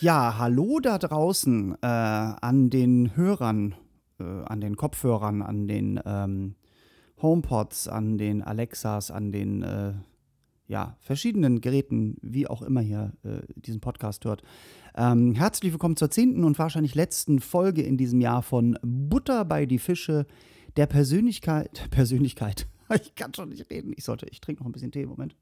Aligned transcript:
Ja, 0.00 0.38
hallo 0.38 0.80
da 0.80 0.96
draußen 0.96 1.74
äh, 1.82 1.86
an 1.86 2.70
den 2.70 3.14
Hörern, 3.16 3.74
äh, 4.18 4.24
an 4.24 4.62
den 4.62 4.76
Kopfhörern, 4.76 5.42
an 5.42 5.68
den 5.68 6.00
ähm, 6.06 6.54
HomePods, 7.20 7.86
an 7.86 8.16
den 8.16 8.42
Alexas, 8.42 9.10
an 9.10 9.30
den 9.30 9.62
äh, 9.62 9.92
ja, 10.68 10.96
verschiedenen 11.00 11.60
Geräten, 11.60 12.16
wie 12.22 12.46
auch 12.46 12.62
immer 12.62 12.80
ihr 12.80 13.12
äh, 13.24 13.40
diesen 13.56 13.82
Podcast 13.82 14.24
hört. 14.24 14.42
Ähm, 14.94 15.34
herzlich 15.34 15.70
willkommen 15.70 15.96
zur 15.96 16.10
zehnten 16.10 16.44
und 16.44 16.58
wahrscheinlich 16.58 16.94
letzten 16.94 17.38
Folge 17.38 17.82
in 17.82 17.98
diesem 17.98 18.22
Jahr 18.22 18.40
von 18.40 18.78
Butter 18.82 19.44
bei 19.44 19.66
die 19.66 19.78
Fische, 19.78 20.26
der 20.76 20.86
Persönlichkeit. 20.86 21.88
Persönlichkeit. 21.90 22.66
Ich 23.02 23.14
kann 23.14 23.32
schon 23.34 23.50
nicht 23.50 23.70
reden. 23.70 23.92
Ich 23.96 24.02
sollte, 24.02 24.26
ich 24.30 24.40
trinke 24.40 24.62
noch 24.62 24.68
ein 24.68 24.72
bisschen 24.72 24.90
Tee, 24.90 25.06
Moment. 25.06 25.36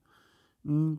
Mm. 0.65 0.97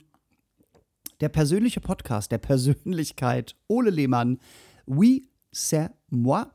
Der 1.19 1.29
persönliche 1.29 1.81
Podcast 1.81 2.31
der 2.31 2.37
Persönlichkeit 2.37 3.55
Ole 3.67 3.89
Lehmann, 3.89 4.39
Oui, 4.85 5.27
c'est 5.53 5.91
moi. 6.09 6.47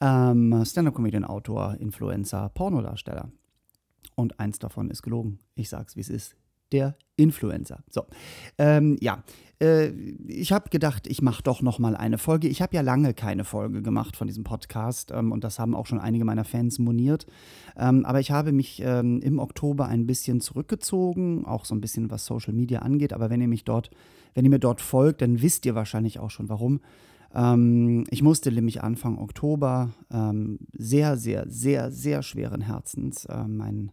Ähm, 0.00 0.64
Stand-up-Comedian, 0.64 1.24
Autor, 1.24 1.76
Influencer, 1.80 2.48
Pornodarsteller. 2.50 3.30
Und 4.14 4.38
eins 4.38 4.58
davon 4.60 4.90
ist 4.90 5.02
gelogen. 5.02 5.40
Ich 5.56 5.68
sag's, 5.68 5.96
wie 5.96 6.00
es 6.00 6.08
ist. 6.08 6.36
Der 6.72 6.96
Influencer. 7.16 7.82
So, 7.90 8.06
ähm, 8.58 8.96
ja, 9.00 9.24
äh, 9.60 9.88
ich 10.26 10.52
habe 10.52 10.68
gedacht, 10.70 11.06
ich 11.06 11.22
mache 11.22 11.42
doch 11.42 11.62
noch 11.62 11.78
mal 11.78 11.96
eine 11.96 12.18
Folge. 12.18 12.48
Ich 12.48 12.60
habe 12.60 12.74
ja 12.76 12.82
lange 12.82 13.14
keine 13.14 13.44
Folge 13.44 13.82
gemacht 13.82 14.16
von 14.16 14.26
diesem 14.26 14.44
Podcast 14.44 15.12
ähm, 15.12 15.32
und 15.32 15.44
das 15.44 15.58
haben 15.58 15.74
auch 15.74 15.86
schon 15.86 16.00
einige 16.00 16.24
meiner 16.24 16.44
Fans 16.44 16.78
moniert. 16.78 17.26
Ähm, 17.76 18.04
aber 18.04 18.20
ich 18.20 18.30
habe 18.30 18.52
mich 18.52 18.82
ähm, 18.84 19.20
im 19.22 19.38
Oktober 19.38 19.86
ein 19.86 20.06
bisschen 20.06 20.40
zurückgezogen, 20.40 21.44
auch 21.46 21.64
so 21.64 21.74
ein 21.74 21.80
bisschen 21.80 22.10
was 22.10 22.26
Social 22.26 22.52
Media 22.52 22.80
angeht. 22.80 23.12
Aber 23.12 23.30
wenn 23.30 23.40
ihr 23.40 23.48
mich 23.48 23.64
dort, 23.64 23.90
wenn 24.34 24.44
ihr 24.44 24.50
mir 24.50 24.58
dort 24.58 24.80
folgt, 24.80 25.22
dann 25.22 25.40
wisst 25.40 25.64
ihr 25.66 25.74
wahrscheinlich 25.74 26.18
auch 26.18 26.30
schon 26.30 26.48
warum. 26.48 26.80
Ähm, 27.34 28.04
ich 28.10 28.22
musste 28.22 28.52
nämlich 28.52 28.82
Anfang 28.82 29.18
Oktober 29.18 29.90
ähm, 30.10 30.58
sehr, 30.72 31.16
sehr, 31.16 31.46
sehr, 31.48 31.90
sehr 31.90 32.22
schweren 32.22 32.60
Herzens 32.60 33.24
äh, 33.26 33.46
meinen 33.46 33.92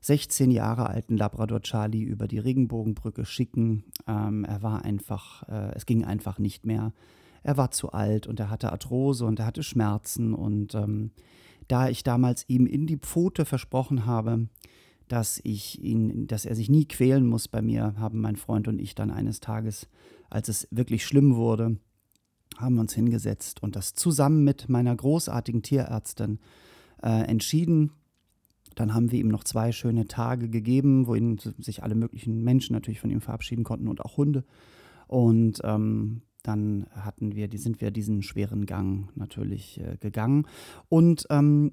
16 0.00 0.50
Jahre 0.50 0.88
alten 0.88 1.16
Labrador 1.16 1.60
Charlie 1.60 2.02
über 2.02 2.28
die 2.28 2.38
Regenbogenbrücke 2.38 3.24
schicken. 3.24 3.84
Ähm, 4.06 4.44
er 4.44 4.62
war 4.62 4.84
einfach, 4.84 5.48
äh, 5.48 5.74
es 5.74 5.86
ging 5.86 6.04
einfach 6.04 6.38
nicht 6.38 6.64
mehr. 6.64 6.92
Er 7.42 7.56
war 7.56 7.70
zu 7.70 7.92
alt 7.92 8.26
und 8.26 8.40
er 8.40 8.50
hatte 8.50 8.72
Arthrose 8.72 9.24
und 9.24 9.40
er 9.40 9.46
hatte 9.46 9.62
Schmerzen. 9.62 10.34
Und 10.34 10.74
ähm, 10.74 11.10
da 11.66 11.88
ich 11.88 12.02
damals 12.02 12.44
ihm 12.48 12.66
in 12.66 12.86
die 12.86 12.98
Pfote 12.98 13.44
versprochen 13.44 14.06
habe, 14.06 14.48
dass 15.08 15.40
ich 15.42 15.82
ihn, 15.82 16.26
dass 16.26 16.44
er 16.44 16.54
sich 16.54 16.68
nie 16.68 16.86
quälen 16.86 17.26
muss 17.26 17.48
bei 17.48 17.62
mir, 17.62 17.94
haben 17.98 18.20
mein 18.20 18.36
Freund 18.36 18.68
und 18.68 18.78
ich 18.78 18.94
dann 18.94 19.10
eines 19.10 19.40
Tages, 19.40 19.88
als 20.30 20.48
es 20.48 20.68
wirklich 20.70 21.06
schlimm 21.06 21.36
wurde, 21.36 21.78
haben 22.56 22.74
wir 22.74 22.82
uns 22.82 22.94
hingesetzt 22.94 23.62
und 23.62 23.76
das 23.76 23.94
zusammen 23.94 24.44
mit 24.44 24.68
meiner 24.68 24.94
großartigen 24.94 25.62
Tierärztin 25.62 26.38
äh, 27.02 27.24
entschieden, 27.24 27.92
dann 28.78 28.94
haben 28.94 29.10
wir 29.10 29.18
ihm 29.18 29.28
noch 29.28 29.42
zwei 29.42 29.72
schöne 29.72 30.06
Tage 30.06 30.48
gegeben, 30.48 31.06
wohin 31.08 31.38
sich 31.58 31.82
alle 31.82 31.96
möglichen 31.96 32.44
Menschen 32.44 32.74
natürlich 32.74 33.00
von 33.00 33.10
ihm 33.10 33.20
verabschieden 33.20 33.64
konnten 33.64 33.88
und 33.88 34.00
auch 34.00 34.16
Hunde. 34.16 34.44
Und 35.08 35.60
ähm, 35.64 36.22
dann 36.44 36.86
hatten 36.92 37.34
wir, 37.34 37.48
sind 37.54 37.80
wir 37.80 37.90
diesen 37.90 38.22
schweren 38.22 38.66
Gang 38.66 39.08
natürlich 39.16 39.80
äh, 39.80 39.96
gegangen. 39.98 40.46
Und 40.88 41.26
ähm, 41.30 41.72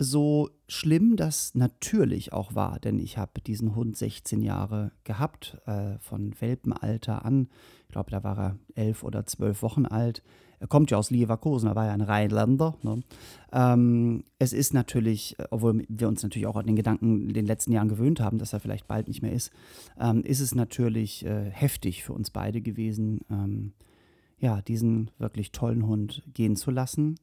so 0.00 0.50
schlimm 0.66 1.14
das 1.14 1.54
natürlich 1.54 2.32
auch 2.32 2.56
war, 2.56 2.80
denn 2.80 2.98
ich 2.98 3.16
habe 3.16 3.40
diesen 3.40 3.76
Hund 3.76 3.96
16 3.96 4.42
Jahre 4.42 4.90
gehabt, 5.04 5.58
äh, 5.66 5.98
von 6.00 6.34
Welpenalter 6.40 7.24
an. 7.24 7.48
Ich 7.86 7.92
glaube, 7.92 8.10
da 8.10 8.24
war 8.24 8.38
er 8.38 8.58
elf 8.74 9.04
oder 9.04 9.24
zwölf 9.24 9.62
Wochen 9.62 9.86
alt. 9.86 10.24
Er 10.64 10.68
kommt 10.68 10.90
ja 10.90 10.96
aus 10.96 11.10
Leverkusen, 11.10 11.68
er 11.68 11.76
war 11.76 11.84
ja 11.84 11.92
ein 11.92 12.00
Rheinländer. 12.00 12.74
Ne? 12.82 13.02
Ähm, 13.52 14.24
es 14.38 14.54
ist 14.54 14.72
natürlich, 14.72 15.36
obwohl 15.50 15.84
wir 15.90 16.08
uns 16.08 16.22
natürlich 16.22 16.46
auch 16.46 16.56
an 16.56 16.64
den 16.64 16.74
Gedanken 16.74 17.28
in 17.28 17.34
den 17.34 17.44
letzten 17.44 17.70
Jahren 17.70 17.90
gewöhnt 17.90 18.18
haben, 18.18 18.38
dass 18.38 18.54
er 18.54 18.60
vielleicht 18.60 18.88
bald 18.88 19.06
nicht 19.06 19.20
mehr 19.20 19.34
ist, 19.34 19.52
ähm, 20.00 20.22
ist 20.22 20.40
es 20.40 20.54
natürlich 20.54 21.26
äh, 21.26 21.50
heftig 21.50 22.02
für 22.02 22.14
uns 22.14 22.30
beide 22.30 22.62
gewesen, 22.62 23.20
ähm, 23.30 23.74
ja, 24.38 24.62
diesen 24.62 25.10
wirklich 25.18 25.52
tollen 25.52 25.86
Hund 25.86 26.22
gehen 26.32 26.56
zu 26.56 26.70
lassen. 26.70 27.16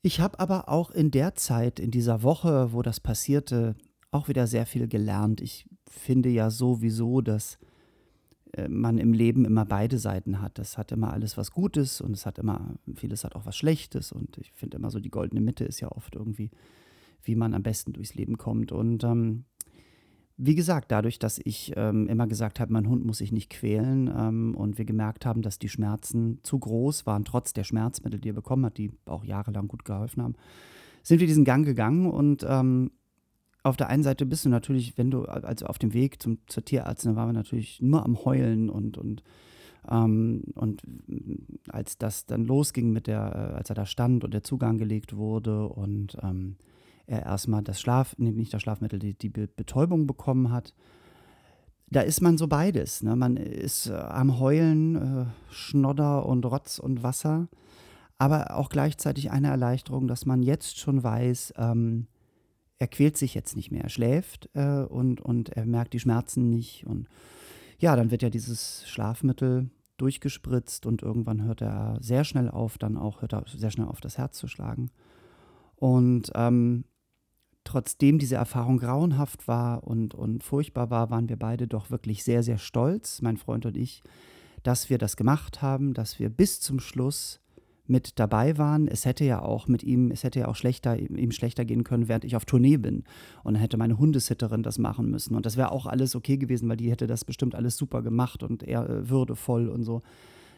Ich 0.00 0.18
habe 0.18 0.40
aber 0.40 0.70
auch 0.70 0.90
in 0.90 1.10
der 1.10 1.34
Zeit, 1.34 1.78
in 1.78 1.90
dieser 1.90 2.22
Woche, 2.22 2.72
wo 2.72 2.80
das 2.80 2.98
passierte, 2.98 3.76
auch 4.10 4.28
wieder 4.28 4.46
sehr 4.46 4.64
viel 4.64 4.88
gelernt. 4.88 5.42
Ich 5.42 5.66
finde 5.86 6.30
ja 6.30 6.48
sowieso, 6.48 7.20
dass 7.20 7.56
äh, 7.56 7.65
man 8.68 8.98
im 8.98 9.12
Leben 9.12 9.44
immer 9.44 9.64
beide 9.64 9.98
Seiten 9.98 10.40
hat. 10.40 10.58
Das 10.58 10.78
hat 10.78 10.92
immer 10.92 11.12
alles 11.12 11.36
was 11.36 11.50
Gutes 11.50 12.00
und 12.00 12.12
es 12.12 12.26
hat 12.26 12.38
immer, 12.38 12.74
vieles 12.94 13.24
hat 13.24 13.34
auch 13.34 13.46
was 13.46 13.56
Schlechtes. 13.56 14.12
Und 14.12 14.38
ich 14.38 14.52
finde 14.52 14.78
immer 14.78 14.90
so, 14.90 15.00
die 15.00 15.10
goldene 15.10 15.40
Mitte 15.40 15.64
ist 15.64 15.80
ja 15.80 15.90
oft 15.90 16.14
irgendwie, 16.14 16.50
wie 17.22 17.34
man 17.34 17.54
am 17.54 17.62
besten 17.62 17.92
durchs 17.92 18.14
Leben 18.14 18.38
kommt. 18.38 18.72
Und 18.72 19.04
ähm, 19.04 19.44
wie 20.38 20.54
gesagt, 20.54 20.92
dadurch, 20.92 21.18
dass 21.18 21.40
ich 21.42 21.72
ähm, 21.76 22.08
immer 22.08 22.26
gesagt 22.26 22.60
habe, 22.60 22.72
mein 22.72 22.88
Hund 22.88 23.04
muss 23.06 23.18
sich 23.18 23.32
nicht 23.32 23.48
quälen 23.48 24.10
ähm, 24.14 24.54
und 24.54 24.76
wir 24.76 24.84
gemerkt 24.84 25.24
haben, 25.24 25.40
dass 25.40 25.58
die 25.58 25.70
Schmerzen 25.70 26.40
zu 26.42 26.58
groß 26.58 27.06
waren, 27.06 27.24
trotz 27.24 27.54
der 27.54 27.64
Schmerzmittel, 27.64 28.20
die 28.20 28.30
er 28.30 28.34
bekommen 28.34 28.66
hat, 28.66 28.76
die 28.76 28.92
auch 29.06 29.24
jahrelang 29.24 29.66
gut 29.66 29.84
geholfen 29.86 30.22
haben, 30.22 30.34
sind 31.02 31.20
wir 31.20 31.26
diesen 31.26 31.44
Gang 31.44 31.64
gegangen 31.64 32.10
und 32.10 32.44
ähm, 32.46 32.90
auf 33.66 33.76
der 33.76 33.88
einen 33.88 34.04
Seite 34.04 34.26
bist 34.26 34.44
du 34.44 34.48
natürlich, 34.48 34.96
wenn 34.96 35.10
du, 35.10 35.24
also 35.24 35.66
auf 35.66 35.78
dem 35.78 35.92
Weg 35.92 36.22
zum, 36.22 36.38
zur 36.46 36.64
Tierärztin, 36.64 37.12
da 37.12 37.16
waren 37.16 37.30
wir 37.30 37.32
natürlich 37.32 37.82
nur 37.82 38.04
am 38.04 38.24
Heulen 38.24 38.70
und, 38.70 38.96
und, 38.96 39.24
ähm, 39.90 40.44
und 40.54 40.82
als 41.68 41.98
das 41.98 42.26
dann 42.26 42.44
losging 42.44 42.92
mit 42.92 43.08
der, 43.08 43.50
äh, 43.52 43.56
als 43.56 43.68
er 43.68 43.74
da 43.74 43.84
stand 43.84 44.22
und 44.24 44.32
der 44.32 44.44
Zugang 44.44 44.78
gelegt 44.78 45.16
wurde 45.16 45.68
und 45.68 46.16
ähm, 46.22 46.56
er 47.06 47.24
erstmal 47.24 47.62
das 47.62 47.80
Schlaf, 47.80 48.14
nee, 48.18 48.30
nicht 48.30 48.54
das 48.54 48.62
Schlafmittel, 48.62 49.00
die, 49.00 49.14
die 49.14 49.28
Betäubung 49.28 50.06
bekommen 50.06 50.52
hat. 50.52 50.72
Da 51.90 52.00
ist 52.00 52.20
man 52.20 52.38
so 52.38 52.48
beides. 52.48 53.02
Ne? 53.02 53.16
Man 53.16 53.36
ist 53.36 53.88
äh, 53.88 53.94
am 53.94 54.38
Heulen, 54.38 54.96
äh, 54.96 55.26
Schnodder 55.50 56.26
und 56.26 56.44
Rotz 56.44 56.78
und 56.78 57.02
Wasser, 57.02 57.48
aber 58.18 58.56
auch 58.56 58.68
gleichzeitig 58.68 59.32
eine 59.32 59.48
Erleichterung, 59.48 60.06
dass 60.06 60.24
man 60.24 60.42
jetzt 60.42 60.78
schon 60.78 61.02
weiß, 61.02 61.54
ähm, 61.56 62.06
er 62.78 62.88
quält 62.88 63.16
sich 63.16 63.34
jetzt 63.34 63.56
nicht 63.56 63.70
mehr. 63.70 63.84
Er 63.84 63.88
schläft 63.88 64.50
äh, 64.54 64.82
und, 64.82 65.20
und 65.20 65.50
er 65.50 65.66
merkt 65.66 65.92
die 65.92 66.00
Schmerzen 66.00 66.50
nicht. 66.50 66.86
Und 66.86 67.08
ja, 67.78 67.96
dann 67.96 68.10
wird 68.10 68.22
ja 68.22 68.30
dieses 68.30 68.88
Schlafmittel 68.88 69.70
durchgespritzt 69.96 70.84
und 70.84 71.02
irgendwann 71.02 71.42
hört 71.42 71.62
er 71.62 71.98
sehr 72.00 72.24
schnell 72.24 72.50
auf, 72.50 72.76
dann 72.76 72.98
auch 72.98 73.22
hört 73.22 73.32
er 73.32 73.44
sehr 73.46 73.70
schnell 73.70 73.86
auf, 73.86 74.00
das 74.00 74.18
Herz 74.18 74.36
zu 74.36 74.46
schlagen. 74.46 74.90
Und 75.76 76.30
ähm, 76.34 76.84
trotzdem 77.64 78.18
diese 78.18 78.36
Erfahrung 78.36 78.78
grauenhaft 78.78 79.48
war 79.48 79.84
und, 79.84 80.14
und 80.14 80.42
furchtbar 80.42 80.90
war, 80.90 81.10
waren 81.10 81.28
wir 81.28 81.38
beide 81.38 81.66
doch 81.66 81.90
wirklich 81.90 82.24
sehr, 82.24 82.42
sehr 82.42 82.58
stolz, 82.58 83.22
mein 83.22 83.36
Freund 83.38 83.66
und 83.66 83.76
ich, 83.76 84.02
dass 84.62 84.90
wir 84.90 84.98
das 84.98 85.16
gemacht 85.16 85.62
haben, 85.62 85.94
dass 85.94 86.18
wir 86.18 86.28
bis 86.28 86.60
zum 86.60 86.78
Schluss 86.80 87.40
mit 87.86 88.18
dabei 88.18 88.58
waren. 88.58 88.88
Es 88.88 89.04
hätte 89.04 89.24
ja 89.24 89.42
auch 89.42 89.68
mit 89.68 89.82
ihm, 89.82 90.10
es 90.10 90.24
hätte 90.24 90.40
ja 90.40 90.48
auch 90.48 90.56
schlechter, 90.56 90.98
ihm 90.98 91.30
schlechter 91.30 91.64
gehen 91.64 91.84
können, 91.84 92.08
während 92.08 92.24
ich 92.24 92.36
auf 92.36 92.44
Tournee 92.44 92.76
bin. 92.76 93.04
Und 93.42 93.54
dann 93.54 93.60
hätte 93.60 93.76
meine 93.76 93.98
Hundesitterin 93.98 94.62
das 94.62 94.78
machen 94.78 95.10
müssen. 95.10 95.34
Und 95.34 95.46
das 95.46 95.56
wäre 95.56 95.72
auch 95.72 95.86
alles 95.86 96.14
okay 96.16 96.36
gewesen, 96.36 96.68
weil 96.68 96.76
die 96.76 96.90
hätte 96.90 97.06
das 97.06 97.24
bestimmt 97.24 97.54
alles 97.54 97.76
super 97.76 98.02
gemacht 98.02 98.42
und 98.42 98.62
er 98.62 98.88
äh, 98.88 99.08
würdevoll 99.08 99.68
und 99.68 99.84
so. 99.84 100.02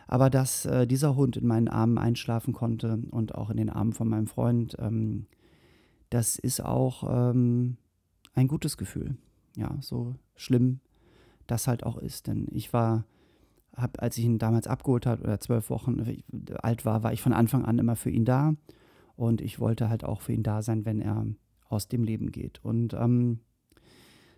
Aber 0.07 0.31
dass 0.31 0.65
äh, 0.65 0.87
dieser 0.87 1.17
Hund 1.17 1.37
in 1.37 1.47
meinen 1.47 1.69
Armen 1.69 1.99
einschlafen 1.99 2.55
konnte 2.55 2.99
und 3.11 3.35
auch 3.35 3.51
in 3.51 3.59
den 3.59 3.71
Armen 3.71 3.93
von 3.93 4.09
meinem 4.09 4.27
Freund, 4.27 4.75
ähm, 4.79 5.27
das 6.11 6.37
ist 6.37 6.65
auch 6.65 7.31
ähm, 7.31 7.77
ein 8.35 8.49
gutes 8.49 8.79
Gefühl. 8.79 9.17
Ja, 9.57 9.77
so 9.81 10.15
schlimm 10.35 10.81
das 11.49 11.67
halt 11.67 11.85
auch 11.85 11.97
ist. 11.99 12.29
Denn 12.29 12.47
ich 12.53 12.73
war, 12.73 13.05
hab, 13.75 14.03
als 14.03 14.19
ich 14.19 14.25
ihn 14.25 14.39
damals 14.39 14.67
abgeholt 14.67 15.07
habe 15.07 15.23
oder 15.23 15.41
zwölf 15.41 15.71
Wochen 15.71 16.05
alt 16.63 16.85
war, 16.85 17.03
war 17.03 17.13
ich 17.13 17.23
von 17.23 17.33
Anfang 17.33 17.65
an 17.65 17.79
immer 17.79 17.97
für 17.97 18.11
ihn 18.11 18.25
da. 18.25 18.55
Und 19.17 19.41
ich 19.41 19.59
wollte 19.61 19.89
halt 19.89 20.05
auch 20.05 20.21
für 20.21 20.33
ihn 20.33 20.43
da 20.43 20.63
sein, 20.63 20.85
wenn 20.85 21.01
er 21.01 21.27
aus 21.69 21.89
dem 21.89 22.05
Leben 22.05 22.31
geht. 22.31 22.65
Und 22.65 22.95
ähm, 22.95 23.41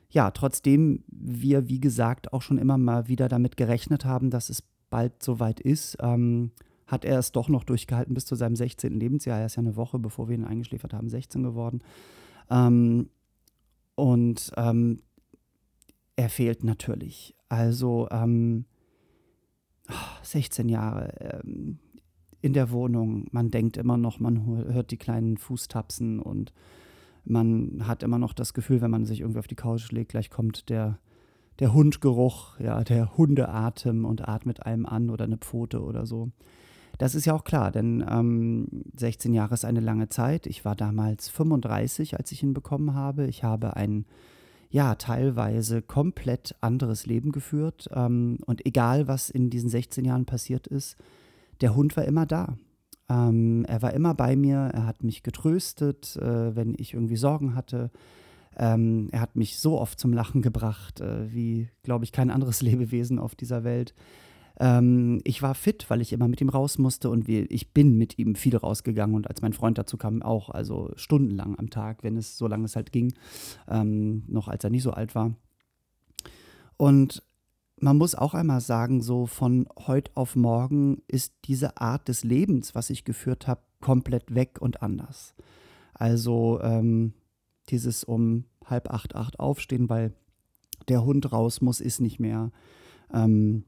ja, 0.08 0.30
trotzdem 0.30 1.04
wir, 1.08 1.68
wie 1.68 1.80
gesagt, 1.80 2.32
auch 2.32 2.42
schon 2.42 2.58
immer 2.58 2.78
mal 2.78 3.08
wieder 3.08 3.28
damit 3.28 3.56
gerechnet 3.56 4.04
haben, 4.04 4.30
dass 4.30 4.50
es 4.50 4.62
bald 4.90 5.22
soweit 5.22 5.60
ist, 5.60 5.96
ähm, 6.00 6.50
hat 6.86 7.04
er 7.04 7.18
es 7.18 7.30
doch 7.30 7.48
noch 7.48 7.62
durchgehalten 7.62 8.14
bis 8.14 8.26
zu 8.26 8.34
seinem 8.34 8.56
16. 8.56 8.98
Lebensjahr. 8.98 9.38
Er 9.38 9.46
ist 9.46 9.56
ja 9.56 9.60
eine 9.60 9.76
Woche, 9.76 9.98
bevor 9.98 10.28
wir 10.28 10.34
ihn 10.34 10.44
eingeschläfert 10.44 10.92
haben, 10.92 11.08
16 11.08 11.42
geworden. 11.42 11.80
Ähm, 12.50 13.08
und 13.94 14.50
ähm, 14.56 15.02
er 16.16 16.28
fehlt 16.28 16.64
natürlich. 16.64 17.36
Also 17.48 18.08
16 20.22 20.66
ähm, 20.66 20.72
Jahre 20.72 21.40
ähm, 21.44 21.78
in 22.40 22.52
der 22.52 22.70
Wohnung. 22.70 23.26
Man 23.30 23.50
denkt 23.50 23.76
immer 23.76 23.96
noch, 23.96 24.20
man 24.20 24.46
hört 24.72 24.90
die 24.90 24.96
kleinen 24.96 25.36
Fußtapsen 25.36 26.20
und 26.20 26.52
man 27.24 27.86
hat 27.86 28.02
immer 28.02 28.18
noch 28.18 28.32
das 28.32 28.54
Gefühl, 28.54 28.80
wenn 28.80 28.90
man 28.90 29.04
sich 29.04 29.20
irgendwie 29.20 29.40
auf 29.40 29.46
die 29.46 29.56
Couch 29.56 29.90
legt, 29.92 30.10
gleich 30.10 30.30
kommt 30.30 30.68
der 30.70 30.98
der 31.60 31.74
Hundgeruch, 31.74 32.58
ja, 32.58 32.82
der 32.82 33.16
Hundeatem 33.16 34.04
und 34.04 34.26
atmet 34.26 34.64
einem 34.64 34.86
an 34.86 35.10
oder 35.10 35.24
eine 35.24 35.36
Pfote 35.36 35.82
oder 35.82 36.06
so. 36.06 36.30
Das 36.98 37.14
ist 37.14 37.26
ja 37.26 37.34
auch 37.34 37.44
klar, 37.44 37.70
denn 37.70 38.04
ähm, 38.08 38.66
16 38.96 39.32
Jahre 39.32 39.54
ist 39.54 39.64
eine 39.64 39.80
lange 39.80 40.08
Zeit. 40.08 40.46
Ich 40.46 40.64
war 40.64 40.74
damals 40.74 41.28
35, 41.28 42.18
als 42.18 42.32
ich 42.32 42.42
ihn 42.42 42.54
bekommen 42.54 42.94
habe. 42.94 43.26
Ich 43.26 43.44
habe 43.44 43.76
ein, 43.76 44.06
ja, 44.70 44.94
teilweise 44.94 45.82
komplett 45.82 46.54
anderes 46.60 47.04
Leben 47.06 47.32
geführt. 47.32 47.88
Ähm, 47.92 48.38
und 48.46 48.64
egal, 48.64 49.08
was 49.08 49.28
in 49.28 49.50
diesen 49.50 49.68
16 49.68 50.04
Jahren 50.04 50.26
passiert 50.26 50.66
ist, 50.68 50.96
der 51.60 51.74
Hund 51.74 51.96
war 51.96 52.04
immer 52.04 52.24
da. 52.24 52.56
Ähm, 53.08 53.64
er 53.66 53.82
war 53.82 53.92
immer 53.92 54.14
bei 54.14 54.36
mir, 54.36 54.70
er 54.72 54.86
hat 54.86 55.02
mich 55.02 55.24
getröstet, 55.24 56.16
äh, 56.16 56.54
wenn 56.54 56.74
ich 56.78 56.94
irgendwie 56.94 57.16
Sorgen 57.16 57.56
hatte. 57.56 57.90
Ähm, 58.56 59.08
er 59.10 59.20
hat 59.20 59.34
mich 59.34 59.58
so 59.58 59.78
oft 59.78 59.98
zum 59.98 60.12
Lachen 60.12 60.42
gebracht, 60.42 61.00
äh, 61.00 61.32
wie, 61.32 61.68
glaube 61.82 62.04
ich, 62.04 62.12
kein 62.12 62.30
anderes 62.30 62.62
Lebewesen 62.62 63.18
auf 63.18 63.34
dieser 63.34 63.64
Welt. 63.64 63.94
Ähm, 64.60 65.22
ich 65.24 65.40
war 65.40 65.54
fit, 65.54 65.86
weil 65.88 66.02
ich 66.02 66.12
immer 66.12 66.28
mit 66.28 66.42
ihm 66.42 66.50
raus 66.50 66.76
musste 66.76 67.08
und 67.08 67.26
wir, 67.26 67.50
ich 67.50 67.72
bin 67.72 67.96
mit 67.96 68.18
ihm 68.18 68.34
viel 68.34 68.54
rausgegangen 68.54 69.16
und 69.16 69.26
als 69.26 69.40
mein 69.40 69.54
Freund 69.54 69.78
dazu 69.78 69.96
kam, 69.96 70.20
auch, 70.20 70.50
also 70.50 70.92
stundenlang 70.96 71.58
am 71.58 71.70
Tag, 71.70 72.04
wenn 72.04 72.18
es 72.18 72.36
so 72.36 72.46
lange 72.46 72.66
es 72.66 72.76
halt 72.76 72.92
ging, 72.92 73.14
ähm, 73.68 74.22
noch 74.28 74.48
als 74.48 74.62
er 74.62 74.68
nicht 74.68 74.82
so 74.82 74.90
alt 74.90 75.14
war. 75.14 75.34
Und 76.76 77.22
man 77.80 77.96
muss 77.96 78.14
auch 78.14 78.34
einmal 78.34 78.60
sagen, 78.60 79.00
so 79.00 79.24
von 79.24 79.66
heute 79.86 80.10
auf 80.14 80.36
morgen 80.36 81.00
ist 81.08 81.32
diese 81.46 81.78
Art 81.78 82.08
des 82.08 82.22
Lebens, 82.22 82.74
was 82.74 82.90
ich 82.90 83.06
geführt 83.06 83.46
habe, 83.46 83.62
komplett 83.80 84.34
weg 84.34 84.58
und 84.60 84.82
anders. 84.82 85.34
Also 85.94 86.60
ähm, 86.62 87.14
dieses 87.70 88.04
um 88.04 88.44
halb 88.66 88.90
acht, 88.90 89.14
acht 89.14 89.40
aufstehen, 89.40 89.88
weil 89.88 90.12
der 90.88 91.02
Hund 91.02 91.32
raus 91.32 91.62
muss, 91.62 91.80
ist 91.80 92.00
nicht 92.00 92.20
mehr. 92.20 92.52
Ähm, 93.10 93.64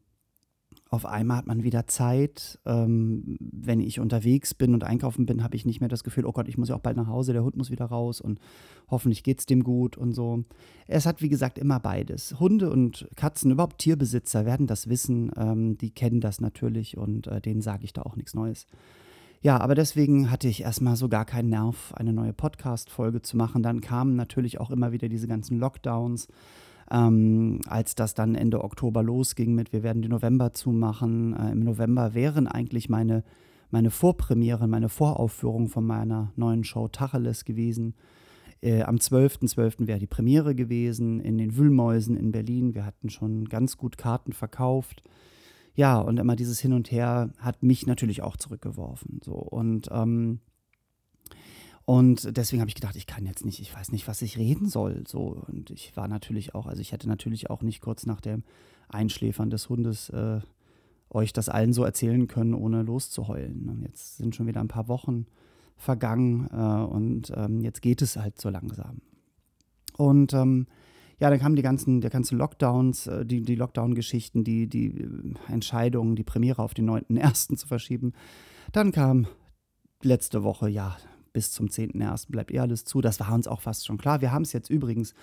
auf 0.92 1.06
einmal 1.06 1.38
hat 1.38 1.46
man 1.46 1.62
wieder 1.62 1.86
Zeit. 1.86 2.58
Ähm, 2.66 3.38
wenn 3.40 3.80
ich 3.80 3.98
unterwegs 3.98 4.52
bin 4.52 4.74
und 4.74 4.84
einkaufen 4.84 5.24
bin, 5.24 5.42
habe 5.42 5.56
ich 5.56 5.64
nicht 5.64 5.80
mehr 5.80 5.88
das 5.88 6.04
Gefühl, 6.04 6.26
oh 6.26 6.32
Gott, 6.32 6.48
ich 6.48 6.58
muss 6.58 6.68
ja 6.68 6.76
auch 6.76 6.80
bald 6.80 6.98
nach 6.98 7.06
Hause, 7.06 7.32
der 7.32 7.42
Hund 7.42 7.56
muss 7.56 7.70
wieder 7.70 7.86
raus 7.86 8.20
und 8.20 8.38
hoffentlich 8.90 9.22
geht 9.22 9.38
es 9.38 9.46
dem 9.46 9.64
gut 9.64 9.96
und 9.96 10.12
so. 10.12 10.44
Es 10.86 11.06
hat, 11.06 11.22
wie 11.22 11.30
gesagt, 11.30 11.58
immer 11.58 11.80
beides. 11.80 12.38
Hunde 12.38 12.70
und 12.70 13.08
Katzen, 13.16 13.50
überhaupt 13.50 13.78
Tierbesitzer 13.78 14.44
werden 14.44 14.66
das 14.66 14.86
wissen, 14.90 15.32
ähm, 15.34 15.78
die 15.78 15.90
kennen 15.90 16.20
das 16.20 16.42
natürlich 16.42 16.98
und 16.98 17.26
äh, 17.26 17.40
denen 17.40 17.62
sage 17.62 17.84
ich 17.84 17.94
da 17.94 18.02
auch 18.02 18.16
nichts 18.16 18.34
Neues. 18.34 18.66
Ja, 19.40 19.58
aber 19.60 19.74
deswegen 19.74 20.30
hatte 20.30 20.46
ich 20.46 20.60
erstmal 20.60 20.96
so 20.96 21.08
gar 21.08 21.24
keinen 21.24 21.48
Nerv, 21.48 21.94
eine 21.94 22.12
neue 22.12 22.34
Podcast-Folge 22.34 23.22
zu 23.22 23.38
machen. 23.38 23.62
Dann 23.62 23.80
kamen 23.80 24.14
natürlich 24.14 24.60
auch 24.60 24.70
immer 24.70 24.92
wieder 24.92 25.08
diese 25.08 25.26
ganzen 25.26 25.58
Lockdowns. 25.58 26.28
Ähm, 26.90 27.60
als 27.66 27.94
das 27.94 28.14
dann 28.14 28.34
Ende 28.34 28.62
Oktober 28.62 29.02
losging 29.02 29.54
mit, 29.54 29.72
wir 29.72 29.82
werden 29.82 30.02
den 30.02 30.10
November 30.10 30.52
zumachen. 30.52 31.34
Äh, 31.34 31.52
Im 31.52 31.60
November 31.60 32.14
wären 32.14 32.46
eigentlich 32.46 32.88
meine, 32.88 33.24
meine 33.70 33.90
Vorpremieren, 33.90 34.70
meine 34.70 34.88
Voraufführung 34.88 35.68
von 35.68 35.86
meiner 35.86 36.32
neuen 36.36 36.64
Show 36.64 36.88
Tacheles 36.88 37.44
gewesen. 37.44 37.94
Äh, 38.60 38.82
am 38.82 38.96
12.12. 38.96 39.54
.12. 39.54 39.86
wäre 39.86 39.98
die 39.98 40.06
Premiere 40.06 40.54
gewesen 40.54 41.20
in 41.20 41.38
den 41.38 41.56
Wühlmäusen 41.56 42.16
in 42.16 42.32
Berlin. 42.32 42.74
Wir 42.74 42.84
hatten 42.84 43.10
schon 43.10 43.48
ganz 43.48 43.76
gut 43.76 43.98
Karten 43.98 44.32
verkauft 44.32 45.02
ja, 45.74 45.98
und 45.98 46.18
immer 46.18 46.36
dieses 46.36 46.60
Hin 46.60 46.72
und 46.72 46.90
Her 46.90 47.30
hat 47.38 47.62
mich 47.62 47.86
natürlich 47.86 48.22
auch 48.22 48.36
zurückgeworfen. 48.36 49.20
So. 49.24 49.32
Und, 49.32 49.88
ähm, 49.90 50.40
und 51.84 52.36
deswegen 52.36 52.60
habe 52.60 52.68
ich 52.68 52.74
gedacht, 52.74 52.96
ich 52.96 53.06
kann 53.06 53.26
jetzt 53.26 53.44
nicht, 53.44 53.60
ich 53.60 53.74
weiß 53.74 53.90
nicht, 53.92 54.06
was 54.06 54.22
ich 54.22 54.38
reden 54.38 54.68
soll. 54.68 55.04
So. 55.06 55.42
Und 55.48 55.70
ich 55.70 55.96
war 55.96 56.08
natürlich 56.08 56.54
auch, 56.54 56.66
also 56.66 56.80
ich 56.80 56.92
hätte 56.92 57.08
natürlich 57.08 57.50
auch 57.50 57.62
nicht 57.62 57.80
kurz 57.80 58.06
nach 58.06 58.20
dem 58.20 58.44
Einschläfern 58.88 59.50
des 59.50 59.68
Hundes 59.68 60.08
äh, 60.10 60.40
euch 61.10 61.32
das 61.32 61.48
allen 61.48 61.72
so 61.72 61.84
erzählen 61.84 62.28
können, 62.28 62.54
ohne 62.54 62.82
loszuheulen. 62.82 63.68
Und 63.68 63.82
jetzt 63.82 64.16
sind 64.16 64.36
schon 64.36 64.46
wieder 64.46 64.60
ein 64.60 64.68
paar 64.68 64.88
Wochen 64.88 65.26
vergangen 65.76 66.48
äh, 66.52 66.84
und 66.84 67.32
ähm, 67.34 67.60
jetzt 67.60 67.82
geht 67.82 68.02
es 68.02 68.16
halt 68.16 68.40
so 68.40 68.48
langsam. 68.48 69.02
Und 69.96 70.32
ähm, 70.32 70.66
ja, 71.18 71.30
dann 71.30 71.38
kamen 71.38 71.56
die 71.56 71.62
ganzen, 71.62 72.00
der 72.00 72.10
ganze 72.10 72.36
Lockdowns, 72.36 73.08
äh, 73.08 73.26
die, 73.26 73.42
die 73.42 73.56
Lockdown-Geschichten, 73.56 74.44
die, 74.44 74.68
die 74.68 75.00
äh, 75.00 75.34
Entscheidungen, 75.48 76.16
die 76.16 76.24
Premiere 76.24 76.62
auf 76.62 76.74
den 76.74 76.88
9.1. 76.88 77.56
zu 77.56 77.66
verschieben. 77.66 78.12
Dann 78.70 78.92
kam 78.92 79.26
letzte 80.02 80.44
Woche, 80.44 80.68
ja, 80.68 80.96
bis 81.32 81.52
zum 81.52 81.68
10.1. 81.68 82.30
bleibt 82.30 82.52
eh 82.52 82.58
alles 82.58 82.84
zu. 82.84 83.00
Das 83.00 83.20
war 83.20 83.32
uns 83.32 83.48
auch 83.48 83.60
fast 83.60 83.86
schon 83.86 83.98
klar. 83.98 84.20
Wir 84.20 84.32
haben 84.32 84.42
es 84.42 84.52
jetzt 84.52 84.70
übrigens 84.70 85.14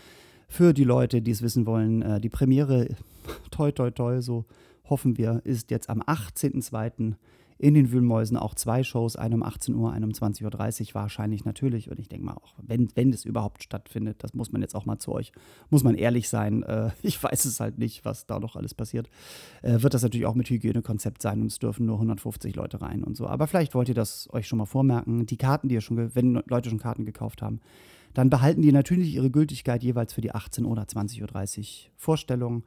für 0.48 0.74
die 0.74 0.84
Leute, 0.84 1.22
die 1.22 1.32
es 1.32 1.42
wissen 1.42 1.66
wollen, 1.66 2.02
äh, 2.02 2.20
die 2.20 2.30
Premiere, 2.30 2.90
toi, 3.52 3.72
toi, 3.72 3.92
toi, 3.92 4.22
so 4.22 4.46
hoffen 4.90 5.18
wir, 5.18 5.42
ist 5.44 5.72
jetzt 5.72 5.90
am 5.90 6.02
18.02 6.02 7.14
in 7.60 7.74
den 7.74 7.92
Wühlmäusen 7.92 8.38
auch 8.38 8.56
zwei 8.56 8.84
Shows, 8.84 9.18
eine 9.18 9.36
um 9.36 9.44
18 9.44 9.76
Uhr, 9.76 9.92
eine 9.92 10.06
um 10.06 10.14
20.30 10.14 10.88
Uhr 10.88 10.96
wahrscheinlich 10.96 11.44
natürlich. 11.44 11.92
Und 11.92 12.00
ich 12.00 12.08
denke 12.08 12.26
mal 12.26 12.36
auch, 12.36 12.56
wenn, 12.66 12.88
wenn 12.96 13.12
das 13.12 13.26
überhaupt 13.26 13.64
stattfindet, 13.64 14.24
das 14.24 14.34
muss 14.34 14.54
man 14.54 14.62
jetzt 14.62 14.76
auch 14.76 14.86
mal 14.86 14.98
zu 14.98 15.12
euch, 15.12 15.34
muss 15.70 15.84
man 15.84 15.96
ehrlich 15.96 16.30
sein. 16.30 16.64
Äh, 16.64 16.92
ich 17.04 17.22
weiß 17.22 17.44
es 17.44 17.60
halt 17.60 17.78
nicht, 17.78 18.06
was 18.06 18.26
da 18.26 18.40
noch 18.40 18.56
alles 18.56 18.74
passiert. 18.74 19.10
Äh, 19.62 19.82
wird 19.82 19.94
das 19.94 20.04
natürlich 20.04 20.26
auch 20.26 20.36
mit 20.36 20.50
Hygienekonzept 20.50 21.22
sein 21.22 21.42
und 21.42 21.48
es 21.48 21.60
dürfen 21.60 21.86
nur 21.86 21.96
150 21.96 22.56
Leute 22.56 22.82
rein 22.82 23.04
und 23.04 23.18
so. 23.18 23.28
Aber 23.28 23.46
vielleicht 23.46 23.76
wollt 23.76 23.90
ihr 23.90 23.96
das 23.96 24.30
euch 24.32 24.48
schon 24.48 24.58
mal 24.58 24.66
vormerken. 24.66 25.26
Die 25.26 25.38
Karten, 25.38 25.68
die 25.68 25.76
ihr 25.76 25.82
schon, 25.82 26.16
wenn 26.16 26.42
Leute 26.48 26.70
schon 26.70 26.80
Karten 26.80 27.04
gekauft 27.04 27.42
haben, 27.42 27.60
dann 28.14 28.30
behalten 28.30 28.62
die 28.62 28.72
natürlich 28.72 29.14
ihre 29.14 29.30
Gültigkeit 29.30 29.84
jeweils 29.84 30.14
für 30.14 30.22
die 30.22 30.32
18 30.34 30.64
oder 30.64 30.84
20.30 30.84 31.60
Uhr 31.60 31.92
Vorstellung. 31.98 32.64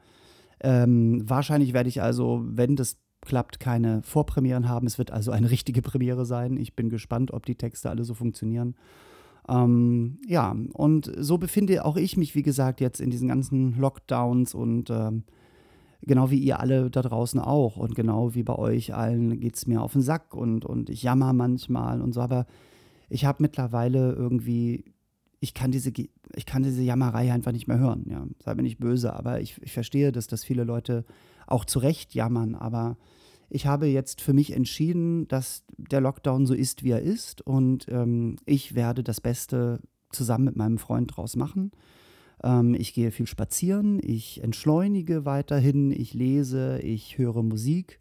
Ähm, 0.59 1.27
wahrscheinlich 1.27 1.73
werde 1.73 1.89
ich 1.89 2.01
also, 2.01 2.43
wenn 2.45 2.75
das 2.75 2.97
klappt, 3.25 3.59
keine 3.59 4.01
Vorpremieren 4.03 4.69
haben. 4.69 4.87
Es 4.87 4.97
wird 4.97 5.11
also 5.11 5.31
eine 5.31 5.49
richtige 5.49 5.81
Premiere 5.81 6.25
sein. 6.25 6.57
Ich 6.57 6.75
bin 6.75 6.89
gespannt, 6.89 7.31
ob 7.31 7.45
die 7.45 7.55
Texte 7.55 7.89
alle 7.89 8.03
so 8.03 8.13
funktionieren. 8.13 8.75
Ähm, 9.47 10.19
ja, 10.27 10.55
und 10.73 11.11
so 11.17 11.37
befinde 11.37 11.83
auch 11.85 11.97
ich 11.97 12.17
mich, 12.17 12.35
wie 12.35 12.43
gesagt, 12.43 12.79
jetzt 12.79 13.01
in 13.01 13.09
diesen 13.09 13.27
ganzen 13.27 13.77
Lockdowns 13.77 14.53
und 14.53 14.89
ähm, 14.89 15.23
genau 16.01 16.29
wie 16.31 16.39
ihr 16.39 16.59
alle 16.59 16.89
da 16.89 17.01
draußen 17.01 17.39
auch. 17.39 17.77
Und 17.77 17.95
genau 17.95 18.35
wie 18.35 18.43
bei 18.43 18.55
euch 18.55 18.93
allen 18.93 19.39
geht 19.39 19.55
es 19.55 19.67
mir 19.67 19.81
auf 19.81 19.93
den 19.93 20.01
Sack 20.01 20.33
und, 20.33 20.65
und 20.65 20.89
ich 20.89 21.03
jammer 21.03 21.33
manchmal 21.33 22.01
und 22.01 22.13
so. 22.13 22.21
Aber 22.21 22.45
ich 23.09 23.25
habe 23.25 23.43
mittlerweile 23.43 24.13
irgendwie, 24.13 24.85
ich 25.39 25.53
kann 25.53 25.71
diese, 25.71 25.91
ich 26.35 26.45
kann 26.45 26.63
diese 26.63 26.81
Jammerei 26.81 27.31
einfach 27.31 27.51
nicht 27.51 27.67
mehr 27.67 27.79
hören. 27.79 28.05
Ja. 28.09 28.25
Sei 28.43 28.55
mir 28.55 28.63
nicht 28.63 28.79
böse, 28.79 29.13
aber 29.13 29.41
ich, 29.41 29.61
ich 29.61 29.73
verstehe, 29.73 30.11
dass 30.11 30.27
das 30.27 30.43
viele 30.43 30.63
Leute 30.63 31.05
auch 31.47 31.65
zu 31.65 31.79
Recht 31.79 32.13
jammern, 32.13 32.55
aber 32.55 32.97
ich 33.53 33.67
habe 33.67 33.85
jetzt 33.85 34.21
für 34.21 34.33
mich 34.33 34.53
entschieden, 34.53 35.27
dass 35.27 35.63
der 35.77 36.01
Lockdown 36.01 36.45
so 36.45 36.55
ist, 36.55 36.83
wie 36.83 36.91
er 36.91 37.01
ist 37.01 37.45
und 37.45 37.85
ähm, 37.87 38.37
ich 38.45 38.73
werde 38.73 39.03
das 39.03 39.21
Beste 39.21 39.79
zusammen 40.11 40.45
mit 40.45 40.55
meinem 40.55 40.79
Freund 40.79 41.15
draus 41.15 41.35
machen. 41.35 41.71
Ähm, 42.43 42.73
ich 42.73 42.93
gehe 42.93 43.11
viel 43.11 43.27
spazieren, 43.27 43.99
ich 44.01 44.43
entschleunige 44.43 45.25
weiterhin, 45.25 45.91
ich 45.91 46.15
lese, 46.15 46.79
ich 46.79 47.19
höre 47.19 47.43
Musik. 47.43 47.99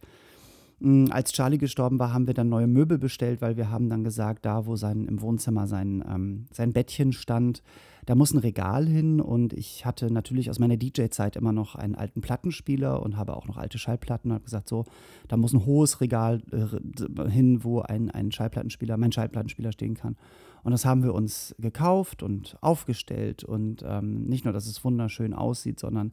Ähm, 0.81 1.09
als 1.11 1.33
Charlie 1.33 1.59
gestorben 1.59 1.99
war, 1.99 2.15
haben 2.15 2.27
wir 2.27 2.35
dann 2.35 2.49
neue 2.49 2.67
Möbel 2.67 2.97
bestellt, 2.99 3.43
weil 3.43 3.59
wir 3.59 3.71
haben 3.71 3.91
dann 3.91 4.05
gesagt, 4.05 4.47
da 4.47 4.65
wo 4.65 4.77
sein 4.77 5.07
im 5.07 5.21
Wohnzimmer 5.21 5.67
sein, 5.67 6.03
ähm, 6.09 6.47
sein 6.51 6.73
Bettchen 6.73 7.13
stand, 7.13 7.63
da 8.05 8.17
muss 8.17 8.33
ein 8.33 8.39
Regal 8.39 8.87
hin 8.87 9.21
und 9.21 9.53
ich 9.53 9.87
hatte 9.87 10.13
natürlich 10.13 10.51
aus 10.51 10.59
meiner 10.59 10.77
DJ-Zeit 10.77 11.37
immer 11.37 11.53
noch 11.53 11.77
einen 11.77 11.95
alten 11.95 12.21
Plattenspieler 12.21 13.01
und 13.01 13.17
habe 13.17 13.37
auch 13.37 13.47
noch 13.47 13.57
alte 13.57 13.79
Schallplatten 13.79 14.31
und 14.31 14.35
habe 14.35 14.45
gesagt, 14.45 14.69
so, 14.69 14.85
da 15.29 15.37
muss 15.37 15.53
ein 15.53 15.65
hohes 15.65 16.01
Regal 16.01 16.43
äh, 16.51 17.31
hin, 17.31 17.63
wo 17.63 17.81
ein, 17.81 18.11
ein 18.11 18.33
Schallplattenspieler, 18.33 18.97
mein 18.97 19.13
Schallplattenspieler 19.13 19.73
stehen 19.73 19.95
kann. 19.95 20.17
Und 20.65 20.73
das 20.73 20.85
haben 20.85 21.05
wir 21.05 21.15
uns 21.15 21.55
gekauft 21.59 22.23
und 22.23 22.57
aufgestellt 22.61 23.45
und 23.45 23.85
ähm, 23.87 24.25
nicht 24.25 24.45
nur, 24.45 24.53
dass 24.53 24.67
es 24.67 24.85
wunderschön 24.85 25.33
aussieht, 25.33 25.79
sondern 25.79 26.13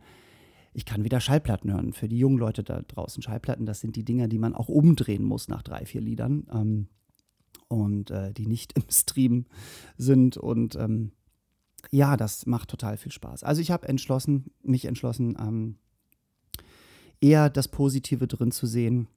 ich 0.73 0.85
kann 0.85 1.03
wieder 1.03 1.19
Schallplatten 1.19 1.71
hören. 1.71 1.93
Für 1.93 2.07
die 2.07 2.19
jungen 2.19 2.37
Leute 2.37 2.63
da 2.63 2.81
draußen, 2.81 3.23
Schallplatten, 3.23 3.65
das 3.65 3.79
sind 3.79 3.95
die 3.95 4.05
Dinger, 4.05 4.27
die 4.27 4.37
man 4.37 4.53
auch 4.53 4.69
umdrehen 4.69 5.23
muss 5.23 5.47
nach 5.47 5.63
drei, 5.63 5.85
vier 5.85 6.01
Liedern 6.01 6.45
ähm, 6.53 6.87
und 7.67 8.11
äh, 8.11 8.31
die 8.31 8.45
nicht 8.45 8.73
im 8.77 8.83
Stream 8.89 9.45
sind 9.97 10.37
und 10.37 10.75
ähm, 10.75 11.13
ja, 11.91 12.17
das 12.17 12.45
macht 12.45 12.69
total 12.69 12.97
viel 12.97 13.11
Spaß. 13.11 13.43
Also 13.43 13.61
ich 13.61 13.71
habe 13.71 13.87
entschlossen, 13.87 14.51
mich 14.63 14.85
entschlossen, 14.85 15.37
ähm, 15.39 15.77
eher 17.21 17.49
das 17.49 17.67
Positive 17.67 18.27
drin 18.27 18.51
zu 18.51 18.65
sehen 18.65 19.07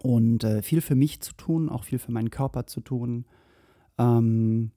und 0.00 0.44
äh, 0.44 0.62
viel 0.62 0.80
für 0.80 0.94
mich 0.94 1.20
zu 1.20 1.32
tun, 1.34 1.68
auch 1.68 1.84
viel 1.84 1.98
für 1.98 2.12
meinen 2.12 2.30
Körper 2.30 2.66
zu 2.66 2.80
tun, 2.80 3.26
ähm, 3.98 4.72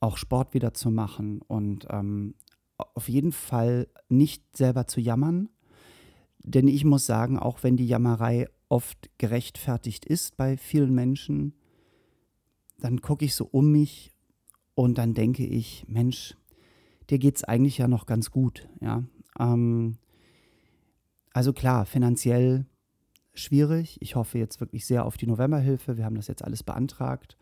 auch 0.00 0.16
Sport 0.16 0.54
wieder 0.54 0.74
zu 0.74 0.90
machen 0.90 1.40
und 1.42 1.86
ähm, 1.90 2.34
auf 2.76 3.08
jeden 3.08 3.32
Fall 3.32 3.88
nicht 4.08 4.56
selber 4.56 4.86
zu 4.86 5.00
jammern. 5.00 5.48
Denn 6.44 6.66
ich 6.66 6.84
muss 6.84 7.06
sagen, 7.06 7.38
auch 7.38 7.62
wenn 7.62 7.76
die 7.76 7.86
Jammerei 7.86 8.48
oft 8.68 9.10
gerechtfertigt 9.18 10.04
ist 10.04 10.36
bei 10.36 10.56
vielen 10.56 10.92
Menschen, 10.92 11.54
dann 12.78 13.00
gucke 13.00 13.24
ich 13.24 13.34
so 13.34 13.44
um 13.44 13.70
mich 13.70 14.11
und 14.82 14.98
dann 14.98 15.14
denke 15.14 15.46
ich, 15.46 15.84
Mensch, 15.86 16.36
dir 17.08 17.20
geht 17.20 17.36
es 17.36 17.44
eigentlich 17.44 17.78
ja 17.78 17.86
noch 17.86 18.04
ganz 18.04 18.32
gut. 18.32 18.68
Ja? 18.80 19.04
Ähm, 19.38 19.96
also 21.32 21.52
klar, 21.52 21.86
finanziell 21.86 22.66
schwierig. 23.32 23.96
Ich 24.00 24.16
hoffe 24.16 24.38
jetzt 24.38 24.60
wirklich 24.60 24.84
sehr 24.84 25.06
auf 25.06 25.16
die 25.16 25.28
Novemberhilfe. 25.28 25.98
Wir 25.98 26.04
haben 26.04 26.16
das 26.16 26.26
jetzt 26.26 26.42
alles 26.42 26.64
beantragt. 26.64 27.38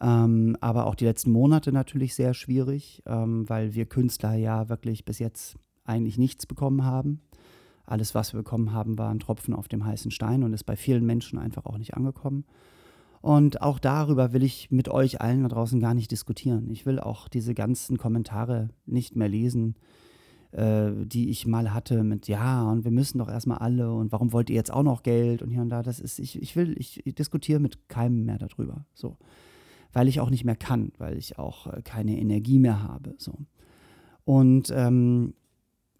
Ähm, 0.00 0.56
aber 0.60 0.86
auch 0.86 0.96
die 0.96 1.04
letzten 1.04 1.30
Monate 1.30 1.70
natürlich 1.70 2.16
sehr 2.16 2.34
schwierig, 2.34 3.04
ähm, 3.06 3.48
weil 3.48 3.74
wir 3.74 3.86
Künstler 3.86 4.34
ja 4.34 4.68
wirklich 4.68 5.04
bis 5.04 5.20
jetzt 5.20 5.56
eigentlich 5.84 6.18
nichts 6.18 6.44
bekommen 6.44 6.84
haben. 6.84 7.20
Alles, 7.86 8.16
was 8.16 8.32
wir 8.32 8.38
bekommen 8.38 8.72
haben, 8.72 8.98
war 8.98 9.10
ein 9.10 9.20
Tropfen 9.20 9.54
auf 9.54 9.68
dem 9.68 9.84
heißen 9.86 10.10
Stein 10.10 10.42
und 10.42 10.52
ist 10.52 10.64
bei 10.64 10.74
vielen 10.74 11.06
Menschen 11.06 11.38
einfach 11.38 11.66
auch 11.66 11.78
nicht 11.78 11.94
angekommen. 11.94 12.44
Und 13.24 13.62
auch 13.62 13.78
darüber 13.78 14.34
will 14.34 14.42
ich 14.42 14.70
mit 14.70 14.90
euch 14.90 15.22
allen 15.22 15.44
da 15.44 15.48
draußen 15.48 15.80
gar 15.80 15.94
nicht 15.94 16.10
diskutieren. 16.10 16.68
Ich 16.68 16.84
will 16.84 17.00
auch 17.00 17.26
diese 17.26 17.54
ganzen 17.54 17.96
Kommentare 17.96 18.68
nicht 18.84 19.16
mehr 19.16 19.30
lesen, 19.30 19.76
äh, 20.52 20.90
die 21.06 21.30
ich 21.30 21.46
mal 21.46 21.72
hatte 21.72 22.04
mit 22.04 22.28
ja 22.28 22.70
und 22.70 22.84
wir 22.84 22.90
müssen 22.90 23.16
doch 23.16 23.30
erstmal 23.30 23.56
alle 23.60 23.94
und 23.94 24.12
warum 24.12 24.34
wollt 24.34 24.50
ihr 24.50 24.56
jetzt 24.56 24.70
auch 24.70 24.82
noch 24.82 25.02
Geld 25.02 25.40
und 25.40 25.48
hier 25.48 25.62
und 25.62 25.70
da. 25.70 25.82
Das 25.82 26.00
ist, 26.00 26.18
ich, 26.18 26.42
ich 26.42 26.54
will, 26.54 26.74
ich, 26.78 27.02
diskutiere 27.16 27.60
mit 27.60 27.88
keinem 27.88 28.26
mehr 28.26 28.36
darüber. 28.36 28.84
So. 28.92 29.16
Weil 29.94 30.06
ich 30.06 30.20
auch 30.20 30.28
nicht 30.28 30.44
mehr 30.44 30.54
kann, 30.54 30.92
weil 30.98 31.16
ich 31.16 31.38
auch 31.38 31.66
äh, 31.68 31.80
keine 31.80 32.18
Energie 32.18 32.58
mehr 32.58 32.82
habe. 32.82 33.14
So. 33.16 33.38
Und 34.26 34.70
ähm, 34.76 35.32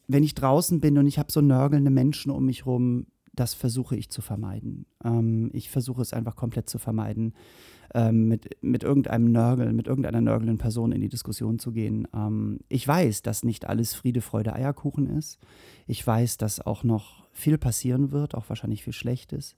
wenn 0.08 0.24
ich 0.24 0.34
draußen 0.34 0.78
bin 0.78 0.98
und 0.98 1.06
ich 1.06 1.18
habe 1.18 1.32
so 1.32 1.40
nörgelnde 1.40 1.90
Menschen 1.90 2.30
um 2.30 2.44
mich 2.44 2.66
rum, 2.66 3.06
das 3.34 3.54
versuche 3.54 3.96
ich 3.96 4.10
zu 4.10 4.22
vermeiden. 4.22 4.86
Ähm, 5.04 5.50
ich 5.52 5.70
versuche 5.70 6.02
es 6.02 6.12
einfach 6.12 6.36
komplett 6.36 6.68
zu 6.68 6.78
vermeiden, 6.78 7.34
ähm, 7.94 8.28
mit, 8.28 8.62
mit 8.62 8.82
irgendeinem 8.82 9.32
Nörgel, 9.32 9.72
mit 9.72 9.86
irgendeiner 9.86 10.20
nörgelnden 10.20 10.58
Person 10.58 10.92
in 10.92 11.00
die 11.00 11.08
Diskussion 11.08 11.58
zu 11.58 11.72
gehen. 11.72 12.08
Ähm, 12.14 12.60
ich 12.68 12.86
weiß, 12.86 13.22
dass 13.22 13.44
nicht 13.44 13.66
alles 13.66 13.94
Friede, 13.94 14.20
Freude, 14.20 14.52
Eierkuchen 14.52 15.06
ist. 15.06 15.38
Ich 15.86 16.06
weiß, 16.06 16.36
dass 16.38 16.60
auch 16.60 16.84
noch 16.84 17.26
viel 17.32 17.58
passieren 17.58 18.10
wird, 18.12 18.34
auch 18.34 18.48
wahrscheinlich 18.48 18.84
viel 18.84 18.92
Schlechtes. 18.92 19.56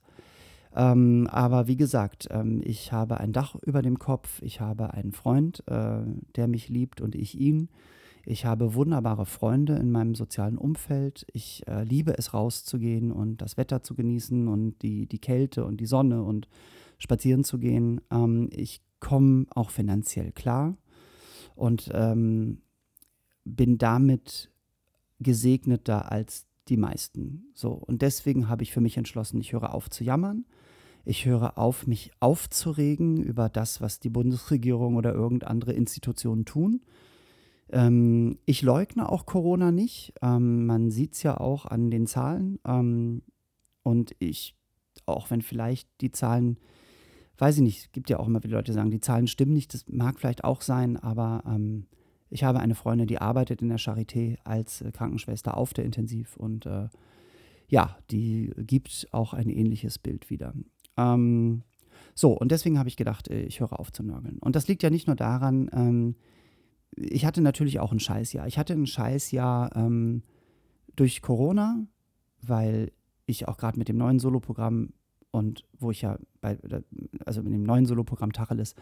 Ähm, 0.75 1.27
aber 1.31 1.67
wie 1.67 1.77
gesagt, 1.77 2.27
ähm, 2.31 2.61
ich 2.63 2.91
habe 2.91 3.19
ein 3.19 3.33
Dach 3.33 3.55
über 3.63 3.81
dem 3.81 3.99
Kopf, 3.99 4.41
ich 4.41 4.61
habe 4.61 4.93
einen 4.93 5.11
Freund, 5.11 5.63
äh, 5.67 6.01
der 6.35 6.47
mich 6.47 6.69
liebt 6.69 7.01
und 7.01 7.15
ich 7.15 7.39
ihn. 7.39 7.69
Ich 8.29 8.43
habe 8.43 8.73
wunderbare 8.73 9.25
Freunde 9.25 9.75
in 9.75 9.89
meinem 9.89 10.13
sozialen 10.13 10.57
Umfeld. 10.57 11.25
Ich 11.31 11.65
äh, 11.65 11.85
liebe 11.85 12.17
es, 12.17 12.33
rauszugehen 12.33 13.13
und 13.13 13.37
das 13.37 13.55
Wetter 13.55 13.83
zu 13.83 13.95
genießen 13.95 14.49
und 14.49 14.81
die, 14.81 15.05
die 15.05 15.19
Kälte 15.19 15.63
und 15.63 15.79
die 15.79 15.85
Sonne 15.85 16.21
und 16.23 16.49
spazieren 16.97 17.45
zu 17.45 17.57
gehen. 17.57 18.01
Ähm, 18.11 18.49
ich 18.51 18.81
komme 18.99 19.45
auch 19.51 19.69
finanziell 19.69 20.33
klar 20.33 20.75
und 21.55 21.89
ähm, 21.93 22.57
bin 23.45 23.77
damit 23.77 24.51
gesegneter 25.21 26.11
als 26.11 26.47
die 26.67 26.75
meisten. 26.75 27.45
So, 27.53 27.71
und 27.71 28.01
deswegen 28.01 28.49
habe 28.49 28.61
ich 28.61 28.73
für 28.73 28.81
mich 28.81 28.97
entschlossen, 28.97 29.39
ich 29.39 29.53
höre 29.53 29.73
auf 29.73 29.89
zu 29.89 30.03
jammern. 30.03 30.43
Ich 31.05 31.25
höre 31.25 31.57
auf, 31.57 31.87
mich 31.87 32.11
aufzuregen 32.19 33.23
über 33.23 33.47
das, 33.47 33.79
was 33.79 34.01
die 34.01 34.09
Bundesregierung 34.09 34.97
oder 34.97 35.13
irgendeine 35.13 35.49
andere 35.49 35.71
Institutionen 35.71 36.43
tun. 36.43 36.81
Ähm, 37.69 38.37
ich 38.45 38.61
leugne 38.61 39.09
auch 39.09 39.25
Corona 39.25 39.71
nicht. 39.71 40.13
Ähm, 40.21 40.65
man 40.65 40.91
sieht 40.91 41.13
es 41.13 41.23
ja 41.23 41.37
auch 41.37 41.65
an 41.65 41.91
den 41.91 42.07
Zahlen. 42.07 42.59
Ähm, 42.65 43.23
und 43.83 44.15
ich, 44.19 44.55
auch 45.05 45.29
wenn 45.31 45.41
vielleicht 45.41 45.89
die 46.01 46.11
Zahlen, 46.11 46.57
weiß 47.37 47.57
ich 47.57 47.63
nicht, 47.63 47.79
es 47.79 47.91
gibt 47.91 48.09
ja 48.09 48.19
auch 48.19 48.27
immer 48.27 48.43
wieder 48.43 48.57
Leute, 48.57 48.71
die 48.71 48.75
sagen, 48.75 48.91
die 48.91 49.01
Zahlen 49.01 49.27
stimmen 49.27 49.53
nicht. 49.53 49.73
Das 49.73 49.85
mag 49.87 50.19
vielleicht 50.19 50.43
auch 50.43 50.61
sein, 50.61 50.97
aber 50.97 51.43
ähm, 51.45 51.87
ich 52.29 52.43
habe 52.43 52.59
eine 52.59 52.75
Freundin, 52.75 53.07
die 53.07 53.19
arbeitet 53.19 53.61
in 53.61 53.69
der 53.69 53.79
Charité 53.79 54.37
als 54.43 54.81
äh, 54.81 54.91
Krankenschwester 54.91 55.55
auf 55.57 55.73
der 55.73 55.85
Intensiv 55.85 56.35
und 56.37 56.65
äh, 56.65 56.89
ja, 57.69 57.97
die 58.11 58.53
gibt 58.57 59.07
auch 59.11 59.33
ein 59.33 59.49
ähnliches 59.49 59.99
Bild 59.99 60.29
wieder. 60.29 60.53
Ähm, 60.95 61.63
so, 62.15 62.31
und 62.31 62.51
deswegen 62.51 62.79
habe 62.79 62.89
ich 62.89 62.97
gedacht, 62.97 63.29
äh, 63.29 63.41
ich 63.41 63.59
höre 63.59 63.79
auf 63.79 63.91
zu 63.91 64.03
nörgeln. 64.03 64.39
Und 64.39 64.55
das 64.55 64.67
liegt 64.67 64.83
ja 64.83 64.89
nicht 64.89 65.07
nur 65.07 65.15
daran, 65.15 65.69
ähm, 65.73 66.15
ich 66.95 67.25
hatte 67.25 67.41
natürlich 67.41 67.79
auch 67.79 67.91
ein 67.91 67.99
Scheißjahr. 67.99 68.47
Ich 68.47 68.57
hatte 68.57 68.73
ein 68.73 68.87
Scheißjahr 68.87 69.75
ähm, 69.75 70.23
durch 70.95 71.21
Corona, 71.21 71.85
weil 72.41 72.91
ich 73.25 73.47
auch 73.47 73.57
gerade 73.57 73.77
mit 73.77 73.87
dem 73.87 73.97
neuen 73.97 74.19
Soloprogramm 74.19 74.93
und 75.31 75.63
wo 75.77 75.91
ich 75.91 76.01
ja 76.01 76.17
bei, 76.41 76.57
also 77.25 77.43
mit 77.43 77.53
dem 77.53 77.63
neuen 77.63 77.85
Soloprogramm 77.85 78.31
Tacheles 78.31 78.73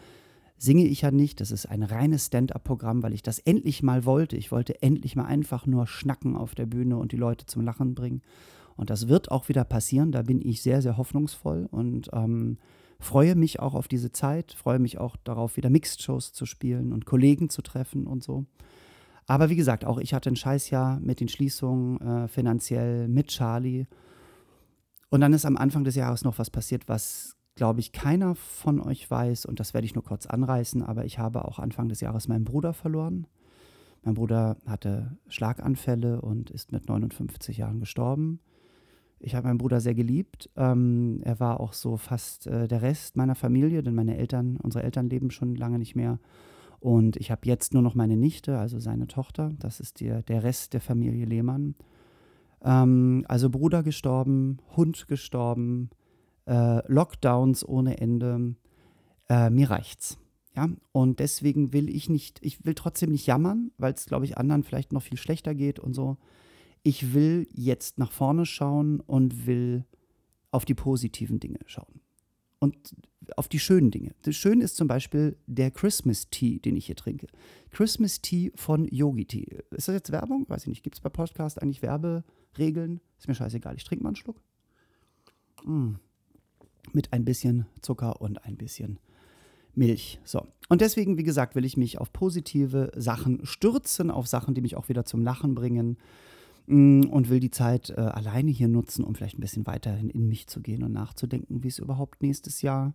singe 0.58 0.86
ich 0.86 1.02
ja 1.02 1.10
nicht. 1.10 1.40
Das 1.40 1.50
ist 1.50 1.66
ein 1.66 1.82
reines 1.82 2.26
Stand-up-Programm, 2.26 3.02
weil 3.02 3.12
ich 3.12 3.22
das 3.22 3.38
endlich 3.40 3.82
mal 3.82 4.04
wollte. 4.04 4.36
Ich 4.36 4.52
wollte 4.52 4.80
endlich 4.82 5.16
mal 5.16 5.26
einfach 5.26 5.66
nur 5.66 5.86
schnacken 5.86 6.36
auf 6.36 6.54
der 6.54 6.66
Bühne 6.66 6.96
und 6.96 7.12
die 7.12 7.16
Leute 7.18 7.46
zum 7.46 7.62
Lachen 7.62 7.94
bringen. 7.94 8.22
Und 8.76 8.90
das 8.90 9.08
wird 9.08 9.30
auch 9.30 9.48
wieder 9.48 9.64
passieren. 9.64 10.12
Da 10.12 10.22
bin 10.22 10.40
ich 10.40 10.62
sehr, 10.62 10.82
sehr 10.82 10.96
hoffnungsvoll 10.96 11.66
und 11.70 12.10
ähm, 12.12 12.58
freue 12.98 13.34
mich 13.34 13.60
auch 13.60 13.74
auf 13.74 13.88
diese 13.88 14.12
Zeit, 14.12 14.52
freue 14.52 14.78
mich 14.78 14.98
auch 14.98 15.16
darauf, 15.16 15.56
wieder 15.56 15.70
Mixed-Shows 15.70 16.32
zu 16.32 16.46
spielen 16.46 16.92
und 16.92 17.06
Kollegen 17.06 17.50
zu 17.50 17.62
treffen 17.62 18.06
und 18.06 18.22
so. 18.22 18.46
Aber 19.26 19.50
wie 19.50 19.56
gesagt, 19.56 19.84
auch 19.84 19.98
ich 19.98 20.14
hatte 20.14 20.30
ein 20.30 20.36
Scheißjahr 20.36 21.00
mit 21.00 21.20
den 21.20 21.28
Schließungen 21.28 22.00
äh, 22.00 22.28
finanziell, 22.28 23.08
mit 23.08 23.28
Charlie. 23.28 23.86
Und 25.10 25.20
dann 25.20 25.32
ist 25.32 25.44
am 25.44 25.56
Anfang 25.56 25.84
des 25.84 25.96
Jahres 25.96 26.24
noch 26.24 26.38
was 26.38 26.50
passiert, 26.50 26.88
was, 26.88 27.36
glaube 27.56 27.80
ich, 27.80 27.92
keiner 27.92 28.34
von 28.34 28.80
euch 28.80 29.10
weiß. 29.10 29.46
Und 29.46 29.58
das 29.58 29.74
werde 29.74 29.84
ich 29.84 29.94
nur 29.94 30.04
kurz 30.04 30.26
anreißen. 30.26 30.82
Aber 30.82 31.04
ich 31.04 31.18
habe 31.18 31.44
auch 31.44 31.58
Anfang 31.58 31.88
des 31.88 32.00
Jahres 32.00 32.28
meinen 32.28 32.44
Bruder 32.44 32.72
verloren. 32.72 33.26
Mein 34.02 34.14
Bruder 34.14 34.56
hatte 34.66 35.18
Schlaganfälle 35.26 36.20
und 36.20 36.50
ist 36.50 36.70
mit 36.70 36.88
59 36.88 37.56
Jahren 37.56 37.80
gestorben. 37.80 38.40
Ich 39.18 39.34
habe 39.34 39.46
meinen 39.46 39.58
Bruder 39.58 39.80
sehr 39.80 39.94
geliebt. 39.94 40.50
Ähm, 40.56 41.20
er 41.24 41.40
war 41.40 41.60
auch 41.60 41.72
so 41.72 41.96
fast 41.96 42.46
äh, 42.46 42.68
der 42.68 42.82
Rest 42.82 43.16
meiner 43.16 43.34
Familie, 43.34 43.82
denn 43.82 43.94
meine 43.94 44.16
Eltern, 44.16 44.58
unsere 44.62 44.84
Eltern 44.84 45.08
leben 45.08 45.30
schon 45.30 45.54
lange 45.54 45.78
nicht 45.78 45.96
mehr. 45.96 46.18
Und 46.80 47.16
ich 47.16 47.30
habe 47.30 47.40
jetzt 47.44 47.72
nur 47.72 47.82
noch 47.82 47.94
meine 47.94 48.16
Nichte, 48.16 48.58
also 48.58 48.78
seine 48.78 49.06
Tochter. 49.06 49.52
Das 49.58 49.80
ist 49.80 50.00
der, 50.00 50.22
der 50.22 50.42
Rest 50.42 50.74
der 50.74 50.80
Familie 50.80 51.24
Lehmann. 51.24 51.74
Ähm, 52.62 53.24
also 53.28 53.48
Bruder 53.48 53.82
gestorben, 53.82 54.58
Hund 54.76 55.08
gestorben, 55.08 55.90
äh, 56.46 56.86
Lockdowns 56.92 57.66
ohne 57.66 57.98
Ende. 57.98 58.54
Äh, 59.28 59.50
mir 59.50 59.70
reicht's. 59.70 60.18
Ja, 60.54 60.68
und 60.92 61.20
deswegen 61.20 61.74
will 61.74 61.90
ich 61.90 62.08
nicht, 62.08 62.38
ich 62.42 62.64
will 62.64 62.74
trotzdem 62.74 63.12
nicht 63.12 63.26
jammern, 63.26 63.72
weil 63.76 63.92
es, 63.92 64.06
glaube 64.06 64.24
ich, 64.24 64.38
anderen 64.38 64.62
vielleicht 64.62 64.92
noch 64.92 65.02
viel 65.02 65.18
schlechter 65.18 65.54
geht 65.54 65.78
und 65.78 65.92
so 65.92 66.16
ich 66.86 67.14
will 67.14 67.48
jetzt 67.52 67.98
nach 67.98 68.12
vorne 68.12 68.46
schauen 68.46 69.00
und 69.00 69.44
will 69.48 69.84
auf 70.52 70.64
die 70.64 70.74
positiven 70.74 71.40
Dinge 71.40 71.58
schauen. 71.66 72.00
Und 72.60 72.94
auf 73.34 73.48
die 73.48 73.58
schönen 73.58 73.90
Dinge. 73.90 74.14
Das 74.22 74.36
Schöne 74.36 74.62
ist 74.62 74.76
zum 74.76 74.86
Beispiel 74.86 75.36
der 75.48 75.72
Christmas 75.72 76.30
Tea, 76.30 76.60
den 76.60 76.76
ich 76.76 76.86
hier 76.86 76.94
trinke. 76.94 77.26
Christmas 77.70 78.22
Tea 78.22 78.52
von 78.54 78.86
Yogi 78.86 79.24
Tea. 79.24 79.64
Ist 79.72 79.88
das 79.88 79.96
jetzt 79.96 80.12
Werbung? 80.12 80.48
Weiß 80.48 80.62
ich 80.62 80.68
nicht. 80.68 80.84
Gibt 80.84 80.94
es 80.94 81.00
bei 81.00 81.08
Podcast 81.08 81.60
eigentlich 81.60 81.82
Werberegeln? 81.82 83.00
Ist 83.18 83.26
mir 83.26 83.34
scheißegal. 83.34 83.74
Ich 83.74 83.82
trinke 83.82 84.04
mal 84.04 84.10
einen 84.10 84.16
Schluck. 84.16 84.40
Mm. 85.64 85.94
Mit 86.92 87.12
ein 87.12 87.24
bisschen 87.24 87.66
Zucker 87.82 88.20
und 88.20 88.44
ein 88.44 88.56
bisschen 88.56 89.00
Milch. 89.74 90.20
So. 90.22 90.46
Und 90.68 90.82
deswegen, 90.82 91.18
wie 91.18 91.24
gesagt, 91.24 91.56
will 91.56 91.64
ich 91.64 91.76
mich 91.76 91.98
auf 91.98 92.12
positive 92.12 92.92
Sachen 92.94 93.44
stürzen, 93.44 94.12
auf 94.12 94.28
Sachen, 94.28 94.54
die 94.54 94.60
mich 94.60 94.76
auch 94.76 94.88
wieder 94.88 95.04
zum 95.04 95.22
Lachen 95.22 95.56
bringen. 95.56 95.98
Mm, 96.66 97.02
und 97.04 97.30
will 97.30 97.40
die 97.40 97.50
Zeit 97.50 97.90
äh, 97.90 98.00
alleine 98.00 98.50
hier 98.50 98.68
nutzen, 98.68 99.04
um 99.04 99.14
vielleicht 99.14 99.38
ein 99.38 99.40
bisschen 99.40 99.66
weiterhin 99.66 100.10
in 100.10 100.28
mich 100.28 100.48
zu 100.48 100.60
gehen 100.60 100.82
und 100.82 100.92
nachzudenken, 100.92 101.62
wie 101.62 101.68
es 101.68 101.78
überhaupt 101.78 102.22
nächstes 102.22 102.62
Jahr 102.62 102.94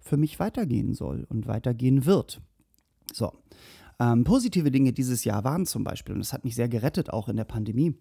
für 0.00 0.16
mich 0.16 0.38
weitergehen 0.38 0.94
soll 0.94 1.24
und 1.28 1.46
weitergehen 1.46 2.06
wird. 2.06 2.40
So. 3.12 3.32
Ähm, 4.00 4.24
positive 4.24 4.70
Dinge 4.70 4.92
dieses 4.92 5.24
Jahr 5.24 5.44
waren 5.44 5.66
zum 5.66 5.84
Beispiel, 5.84 6.14
und 6.14 6.20
das 6.20 6.32
hat 6.32 6.44
mich 6.44 6.56
sehr 6.56 6.68
gerettet, 6.68 7.10
auch 7.10 7.28
in 7.28 7.36
der 7.36 7.44
Pandemie, 7.44 7.94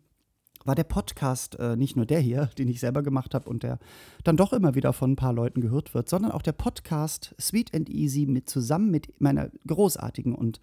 war 0.65 0.75
der 0.75 0.83
Podcast, 0.83 1.59
äh, 1.59 1.75
nicht 1.75 1.95
nur 1.95 2.05
der 2.05 2.19
hier, 2.19 2.49
den 2.57 2.67
ich 2.67 2.79
selber 2.79 3.03
gemacht 3.03 3.35
habe 3.35 3.47
und 3.49 3.63
der 3.63 3.79
dann 4.23 4.37
doch 4.37 4.53
immer 4.53 4.73
wieder 4.73 4.93
von 4.93 5.11
ein 5.11 5.15
paar 5.15 5.33
Leuten 5.33 5.61
gehört 5.61 5.93
wird, 5.93 6.09
sondern 6.09 6.31
auch 6.31 6.41
der 6.41 6.53
Podcast 6.53 7.35
Sweet 7.39 7.75
and 7.75 7.89
Easy 7.89 8.25
mit 8.25 8.49
zusammen 8.49 8.89
mit 8.89 9.21
meiner 9.21 9.49
großartigen 9.67 10.33
und 10.33 10.59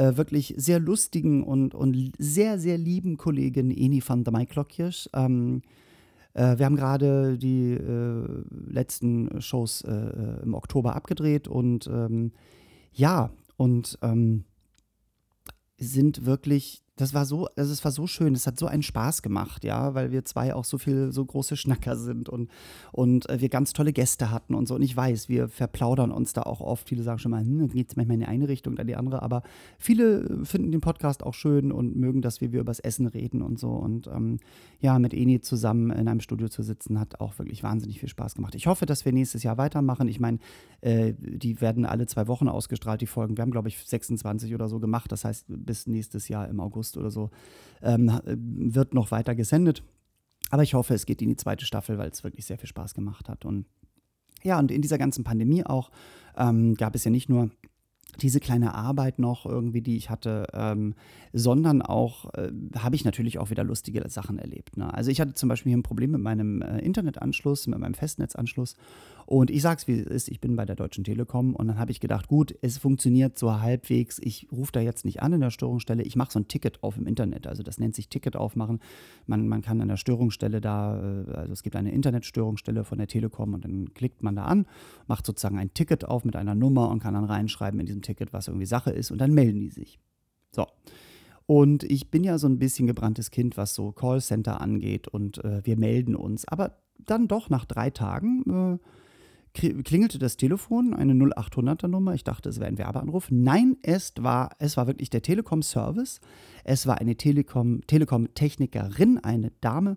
äh, 0.00 0.16
wirklich 0.16 0.54
sehr 0.56 0.80
lustigen 0.80 1.42
und, 1.42 1.74
und 1.74 2.12
sehr, 2.18 2.58
sehr 2.58 2.78
lieben 2.78 3.18
Kollegin 3.18 3.70
Eni 3.70 4.02
van 4.06 4.24
der 4.24 4.32
Maiklokjes. 4.32 5.10
Ähm, 5.12 5.60
äh, 6.32 6.56
wir 6.56 6.64
haben 6.64 6.76
gerade 6.76 7.36
die 7.36 7.72
äh, 7.72 8.24
letzten 8.50 9.42
Shows 9.42 9.82
äh, 9.82 9.90
äh, 9.92 10.42
im 10.42 10.54
Oktober 10.54 10.96
abgedreht 10.96 11.48
und 11.48 11.86
ähm, 11.86 12.32
ja, 12.92 13.30
und 13.58 13.98
ähm, 14.00 14.44
sind 15.76 16.24
wirklich 16.24 16.82
das 17.00 17.14
war 17.14 17.24
so, 17.24 17.48
also 17.56 17.72
es 17.72 17.84
war 17.84 17.92
so 17.92 18.06
schön, 18.06 18.34
es 18.34 18.46
hat 18.46 18.58
so 18.58 18.66
einen 18.66 18.82
Spaß 18.82 19.22
gemacht, 19.22 19.64
ja, 19.64 19.94
weil 19.94 20.12
wir 20.12 20.24
zwei 20.24 20.54
auch 20.54 20.64
so 20.64 20.78
viel, 20.78 21.12
so 21.12 21.24
große 21.24 21.56
Schnacker 21.56 21.96
sind 21.96 22.28
und, 22.28 22.50
und 22.92 23.28
äh, 23.28 23.40
wir 23.40 23.48
ganz 23.48 23.72
tolle 23.72 23.92
Gäste 23.92 24.30
hatten 24.30 24.54
und 24.54 24.68
so. 24.68 24.74
Und 24.74 24.82
ich 24.82 24.96
weiß, 24.96 25.28
wir 25.28 25.48
verplaudern 25.48 26.10
uns 26.10 26.32
da 26.32 26.42
auch 26.42 26.60
oft. 26.60 26.88
Viele 26.88 27.02
sagen 27.02 27.18
schon 27.18 27.30
mal, 27.30 27.40
hm, 27.40 27.68
geht 27.68 27.90
es 27.90 27.96
manchmal 27.96 28.14
in 28.14 28.20
die 28.20 28.26
eine 28.26 28.48
Richtung, 28.48 28.76
dann 28.76 28.86
die 28.86 28.96
andere, 28.96 29.22
aber 29.22 29.42
viele 29.78 30.44
finden 30.44 30.72
den 30.72 30.80
Podcast 30.80 31.22
auch 31.22 31.34
schön 31.34 31.72
und 31.72 31.96
mögen, 31.96 32.22
dass 32.22 32.40
wir, 32.40 32.52
wir 32.52 32.60
übers 32.60 32.80
Essen 32.80 33.06
reden 33.06 33.42
und 33.42 33.58
so. 33.58 33.70
Und 33.70 34.06
ähm, 34.06 34.38
ja, 34.80 34.98
mit 34.98 35.14
Eni 35.14 35.40
zusammen 35.40 35.90
in 35.90 36.08
einem 36.08 36.20
Studio 36.20 36.48
zu 36.48 36.62
sitzen, 36.62 36.98
hat 36.98 37.20
auch 37.20 37.38
wirklich 37.38 37.62
wahnsinnig 37.62 38.00
viel 38.00 38.08
Spaß 38.08 38.34
gemacht. 38.34 38.54
Ich 38.54 38.66
hoffe, 38.66 38.86
dass 38.86 39.04
wir 39.04 39.12
nächstes 39.12 39.42
Jahr 39.42 39.58
weitermachen. 39.58 40.08
Ich 40.08 40.20
meine, 40.20 40.38
äh, 40.80 41.14
die 41.18 41.60
werden 41.60 41.86
alle 41.86 42.06
zwei 42.06 42.26
Wochen 42.28 42.48
ausgestrahlt, 42.48 43.00
die 43.00 43.06
Folgen. 43.06 43.36
Wir 43.36 43.42
haben, 43.42 43.50
glaube 43.50 43.68
ich, 43.68 43.78
26 43.78 44.54
oder 44.54 44.68
so 44.68 44.80
gemacht. 44.80 45.12
Das 45.12 45.24
heißt, 45.24 45.46
bis 45.48 45.86
nächstes 45.86 46.28
Jahr 46.28 46.48
im 46.48 46.60
August 46.60 46.89
August 46.90 46.96
oder 46.96 47.10
so, 47.10 47.30
ähm, 47.82 48.20
wird 48.24 48.94
noch 48.94 49.10
weiter 49.10 49.34
gesendet. 49.34 49.82
Aber 50.50 50.62
ich 50.62 50.74
hoffe, 50.74 50.94
es 50.94 51.06
geht 51.06 51.22
in 51.22 51.28
die 51.28 51.36
zweite 51.36 51.64
Staffel, 51.64 51.98
weil 51.98 52.10
es 52.10 52.24
wirklich 52.24 52.44
sehr 52.44 52.58
viel 52.58 52.68
Spaß 52.68 52.94
gemacht 52.94 53.28
hat. 53.28 53.44
Und 53.44 53.66
ja, 54.42 54.58
und 54.58 54.70
in 54.70 54.82
dieser 54.82 54.98
ganzen 54.98 55.22
Pandemie 55.22 55.64
auch 55.64 55.90
ähm, 56.36 56.74
gab 56.74 56.94
es 56.94 57.04
ja 57.04 57.10
nicht 57.10 57.28
nur 57.28 57.50
diese 58.20 58.40
kleine 58.40 58.74
Arbeit 58.74 59.18
noch 59.18 59.46
irgendwie, 59.46 59.82
die 59.82 59.96
ich 59.96 60.10
hatte, 60.10 60.46
ähm, 60.52 60.94
sondern 61.32 61.82
auch 61.82 62.32
äh, 62.34 62.50
habe 62.76 62.96
ich 62.96 63.04
natürlich 63.04 63.38
auch 63.38 63.50
wieder 63.50 63.64
lustige 63.64 64.08
Sachen 64.08 64.38
erlebt. 64.38 64.76
Ne? 64.76 64.92
Also 64.92 65.10
ich 65.10 65.20
hatte 65.20 65.34
zum 65.34 65.48
Beispiel 65.48 65.70
hier 65.70 65.78
ein 65.78 65.82
Problem 65.82 66.12
mit 66.12 66.20
meinem 66.20 66.62
äh, 66.62 66.78
Internetanschluss, 66.78 67.66
mit 67.66 67.78
meinem 67.78 67.94
Festnetzanschluss 67.94 68.76
und 69.30 69.48
ich 69.48 69.62
sage 69.62 69.76
es, 69.78 69.86
wie 69.86 70.00
es 70.00 70.06
ist, 70.06 70.28
ich 70.28 70.40
bin 70.40 70.56
bei 70.56 70.66
der 70.66 70.74
Deutschen 70.74 71.04
Telekom 71.04 71.54
und 71.54 71.68
dann 71.68 71.78
habe 71.78 71.92
ich 71.92 72.00
gedacht, 72.00 72.26
gut, 72.26 72.52
es 72.62 72.78
funktioniert 72.78 73.38
so 73.38 73.60
halbwegs, 73.60 74.18
ich 74.20 74.48
rufe 74.50 74.72
da 74.72 74.80
jetzt 74.80 75.04
nicht 75.04 75.22
an 75.22 75.32
in 75.32 75.40
der 75.40 75.50
Störungsstelle, 75.50 76.02
ich 76.02 76.16
mache 76.16 76.32
so 76.32 76.40
ein 76.40 76.48
Ticket 76.48 76.82
auf 76.82 76.96
im 76.96 77.06
Internet, 77.06 77.46
also 77.46 77.62
das 77.62 77.78
nennt 77.78 77.94
sich 77.94 78.08
Ticket 78.08 78.34
aufmachen. 78.34 78.80
Man, 79.26 79.46
man 79.46 79.62
kann 79.62 79.80
an 79.80 79.86
der 79.86 79.98
Störungsstelle 79.98 80.60
da, 80.60 80.96
äh, 80.98 81.30
also 81.30 81.52
es 81.52 81.62
gibt 81.62 81.76
eine 81.76 81.92
Internetstörungsstelle 81.92 82.82
von 82.82 82.98
der 82.98 83.06
Telekom 83.06 83.54
und 83.54 83.64
dann 83.64 83.94
klickt 83.94 84.24
man 84.24 84.34
da 84.34 84.46
an, 84.46 84.66
macht 85.06 85.24
sozusagen 85.24 85.58
ein 85.58 85.72
Ticket 85.74 86.04
auf 86.04 86.24
mit 86.24 86.34
einer 86.34 86.56
Nummer 86.56 86.88
und 86.88 86.98
kann 86.98 87.14
dann 87.14 87.24
reinschreiben 87.24 87.78
in 87.78 87.86
diesem 87.86 87.99
Ticket, 88.02 88.32
was 88.32 88.48
irgendwie 88.48 88.66
Sache 88.66 88.90
ist 88.90 89.10
und 89.10 89.18
dann 89.18 89.32
melden 89.32 89.60
die 89.60 89.70
sich. 89.70 89.98
So. 90.50 90.66
Und 91.46 91.82
ich 91.84 92.10
bin 92.10 92.22
ja 92.22 92.38
so 92.38 92.46
ein 92.46 92.58
bisschen 92.58 92.86
gebranntes 92.86 93.30
Kind, 93.30 93.56
was 93.56 93.74
so 93.74 93.92
Callcenter 93.92 94.60
angeht 94.60 95.08
und 95.08 95.42
äh, 95.44 95.64
wir 95.64 95.76
melden 95.76 96.14
uns. 96.14 96.46
Aber 96.46 96.78
dann 96.98 97.28
doch 97.28 97.50
nach 97.50 97.64
drei 97.64 97.90
Tagen 97.90 98.74
äh, 98.74 98.78
klingelte 99.52 100.18
das 100.18 100.36
Telefon, 100.36 100.94
eine 100.94 101.12
0800er 101.12 101.88
Nummer. 101.88 102.14
Ich 102.14 102.22
dachte, 102.24 102.48
es 102.48 102.58
wäre 102.60 102.68
ein 102.68 102.78
Werbeanruf. 102.78 103.26
Nein, 103.30 103.76
es 103.82 104.14
war, 104.18 104.50
es 104.58 104.76
war 104.76 104.86
wirklich 104.86 105.10
der 105.10 105.22
Telekom-Service. 105.22 106.20
Es 106.62 106.86
war 106.86 106.98
eine 106.98 107.16
Telekom-Technikerin, 107.16 109.18
eine 109.18 109.50
Dame, 109.60 109.96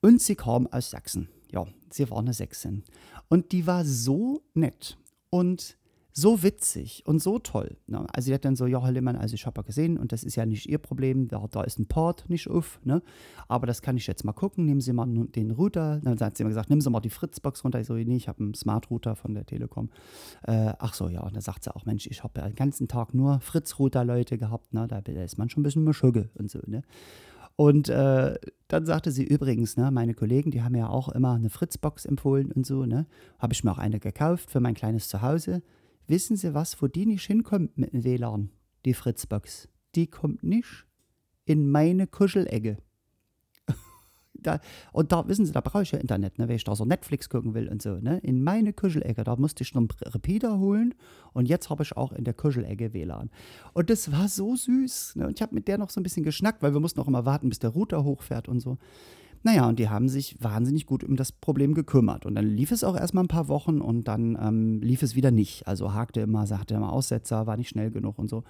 und 0.00 0.22
sie 0.22 0.36
kam 0.36 0.68
aus 0.68 0.90
Sachsen. 0.90 1.28
Ja, 1.50 1.66
sie 1.90 2.08
war 2.10 2.18
eine 2.18 2.34
Sächsin. 2.34 2.84
Und 3.28 3.50
die 3.52 3.66
war 3.66 3.84
so 3.84 4.42
nett 4.54 4.98
und 5.30 5.76
so 6.16 6.44
witzig 6.44 7.02
und 7.06 7.20
so 7.20 7.40
toll. 7.40 7.76
Ne? 7.88 8.06
Also 8.12 8.26
sie 8.26 8.34
hat 8.34 8.44
dann 8.44 8.54
so, 8.54 8.66
ja, 8.66 8.80
Herr 8.80 8.92
Lehmann, 8.92 9.16
also 9.16 9.34
ich 9.34 9.46
habe 9.46 9.58
ja 9.58 9.62
gesehen 9.62 9.98
und 9.98 10.12
das 10.12 10.22
ist 10.22 10.36
ja 10.36 10.46
nicht 10.46 10.68
Ihr 10.68 10.78
Problem, 10.78 11.26
da, 11.26 11.44
da 11.50 11.62
ist 11.62 11.80
ein 11.80 11.86
Port 11.86 12.30
nicht 12.30 12.48
auf, 12.48 12.78
ne? 12.84 13.02
aber 13.48 13.66
das 13.66 13.82
kann 13.82 13.96
ich 13.96 14.06
jetzt 14.06 14.24
mal 14.24 14.32
gucken, 14.32 14.64
nehmen 14.64 14.80
Sie 14.80 14.92
mal 14.92 15.06
den 15.06 15.50
Router, 15.50 16.00
dann 16.04 16.18
hat 16.20 16.36
sie 16.36 16.44
immer 16.44 16.50
gesagt, 16.50 16.70
nehmen 16.70 16.80
Sie 16.80 16.88
mal 16.88 17.00
die 17.00 17.10
Fritzbox 17.10 17.64
runter, 17.64 17.80
ich 17.80 17.88
so, 17.88 17.94
nee, 17.94 18.14
ich 18.14 18.28
habe 18.28 18.44
einen 18.44 18.54
Smart 18.54 18.90
Router 18.90 19.16
von 19.16 19.34
der 19.34 19.44
Telekom. 19.44 19.90
Äh, 20.46 20.72
ach 20.78 20.94
so, 20.94 21.08
ja, 21.08 21.20
und 21.20 21.34
da 21.34 21.40
sagt 21.40 21.64
sie 21.64 21.74
auch, 21.74 21.84
Mensch, 21.84 22.06
ich 22.06 22.22
habe 22.22 22.40
ja 22.40 22.46
den 22.46 22.54
ganzen 22.54 22.86
Tag 22.86 23.12
nur 23.12 23.40
Fritz-Router-Leute 23.40 24.38
gehabt, 24.38 24.72
ne? 24.72 24.86
da 24.86 24.98
ist 25.00 25.36
man 25.36 25.50
schon 25.50 25.62
ein 25.62 25.64
bisschen 25.64 25.82
Mischugge 25.82 26.30
und 26.34 26.48
so, 26.48 26.60
ne? 26.66 26.82
Und 27.56 27.88
äh, 27.88 28.34
dann 28.66 28.84
sagte 28.84 29.12
sie 29.12 29.22
übrigens, 29.22 29.76
ne, 29.76 29.92
meine 29.92 30.14
Kollegen, 30.14 30.50
die 30.50 30.62
haben 30.62 30.74
ja 30.74 30.88
auch 30.88 31.08
immer 31.08 31.34
eine 31.34 31.50
Fritzbox 31.50 32.04
empfohlen 32.04 32.50
und 32.50 32.66
so, 32.66 32.84
ne? 32.84 33.06
Habe 33.38 33.52
ich 33.52 33.62
mir 33.62 33.70
auch 33.70 33.78
eine 33.78 34.00
gekauft 34.00 34.50
für 34.50 34.58
mein 34.58 34.74
kleines 34.74 35.08
Zuhause. 35.08 35.62
Wissen 36.06 36.36
Sie 36.36 36.52
was, 36.52 36.80
wo 36.82 36.86
die 36.86 37.06
nicht 37.06 37.26
hinkommt 37.26 37.78
mit 37.78 37.92
dem 37.92 38.04
WLAN? 38.04 38.50
Die 38.84 38.94
Fritzbox. 38.94 39.68
Die 39.94 40.06
kommt 40.06 40.42
nicht 40.42 40.86
in 41.46 41.70
meine 41.70 42.06
Kuschelecke. 42.06 42.76
da, 44.34 44.60
und 44.92 45.12
da, 45.12 45.26
wissen 45.28 45.46
Sie, 45.46 45.52
da 45.52 45.62
brauche 45.62 45.82
ich 45.82 45.92
ja 45.92 45.98
Internet, 45.98 46.38
ne, 46.38 46.48
wenn 46.48 46.56
ich 46.56 46.64
da 46.64 46.74
so 46.74 46.84
Netflix 46.84 47.30
gucken 47.30 47.54
will 47.54 47.68
und 47.68 47.80
so. 47.80 47.96
Ne? 47.96 48.18
In 48.18 48.44
meine 48.44 48.74
Kuschelecke, 48.74 49.24
da 49.24 49.36
musste 49.36 49.62
ich 49.62 49.72
noch 49.74 49.80
einen 49.80 49.90
Repeater 50.12 50.58
holen 50.58 50.94
und 51.32 51.48
jetzt 51.48 51.70
habe 51.70 51.82
ich 51.82 51.96
auch 51.96 52.12
in 52.12 52.24
der 52.24 52.34
Kuschelecke 52.34 52.92
WLAN. 52.92 53.30
Und 53.72 53.88
das 53.88 54.12
war 54.12 54.28
so 54.28 54.56
süß. 54.56 55.16
Ne? 55.16 55.26
Und 55.26 55.38
ich 55.38 55.42
habe 55.42 55.54
mit 55.54 55.68
der 55.68 55.78
noch 55.78 55.88
so 55.88 56.00
ein 56.00 56.02
bisschen 56.02 56.24
geschnackt, 56.24 56.62
weil 56.62 56.74
wir 56.74 56.80
mussten 56.80 57.00
auch 57.00 57.08
immer 57.08 57.24
warten, 57.24 57.48
bis 57.48 57.60
der 57.60 57.70
Router 57.70 58.04
hochfährt 58.04 58.48
und 58.48 58.60
so. 58.60 58.76
Naja, 59.44 59.68
und 59.68 59.78
die 59.78 59.90
haben 59.90 60.08
sich 60.08 60.42
wahnsinnig 60.42 60.86
gut 60.86 61.04
um 61.04 61.16
das 61.16 61.30
Problem 61.30 61.74
gekümmert. 61.74 62.24
Und 62.24 62.34
dann 62.34 62.46
lief 62.46 62.72
es 62.72 62.82
auch 62.82 62.96
erstmal 62.96 63.24
ein 63.24 63.28
paar 63.28 63.46
Wochen 63.48 63.82
und 63.82 64.08
dann 64.08 64.38
ähm, 64.40 64.80
lief 64.80 65.02
es 65.02 65.14
wieder 65.14 65.30
nicht. 65.30 65.68
Also 65.68 65.92
hakte 65.92 66.22
immer, 66.22 66.46
sagte 66.46 66.74
immer 66.74 66.90
Aussetzer, 66.90 67.46
war 67.46 67.58
nicht 67.58 67.68
schnell 67.68 67.90
genug 67.90 68.18
und 68.18 68.30
so. 68.30 68.42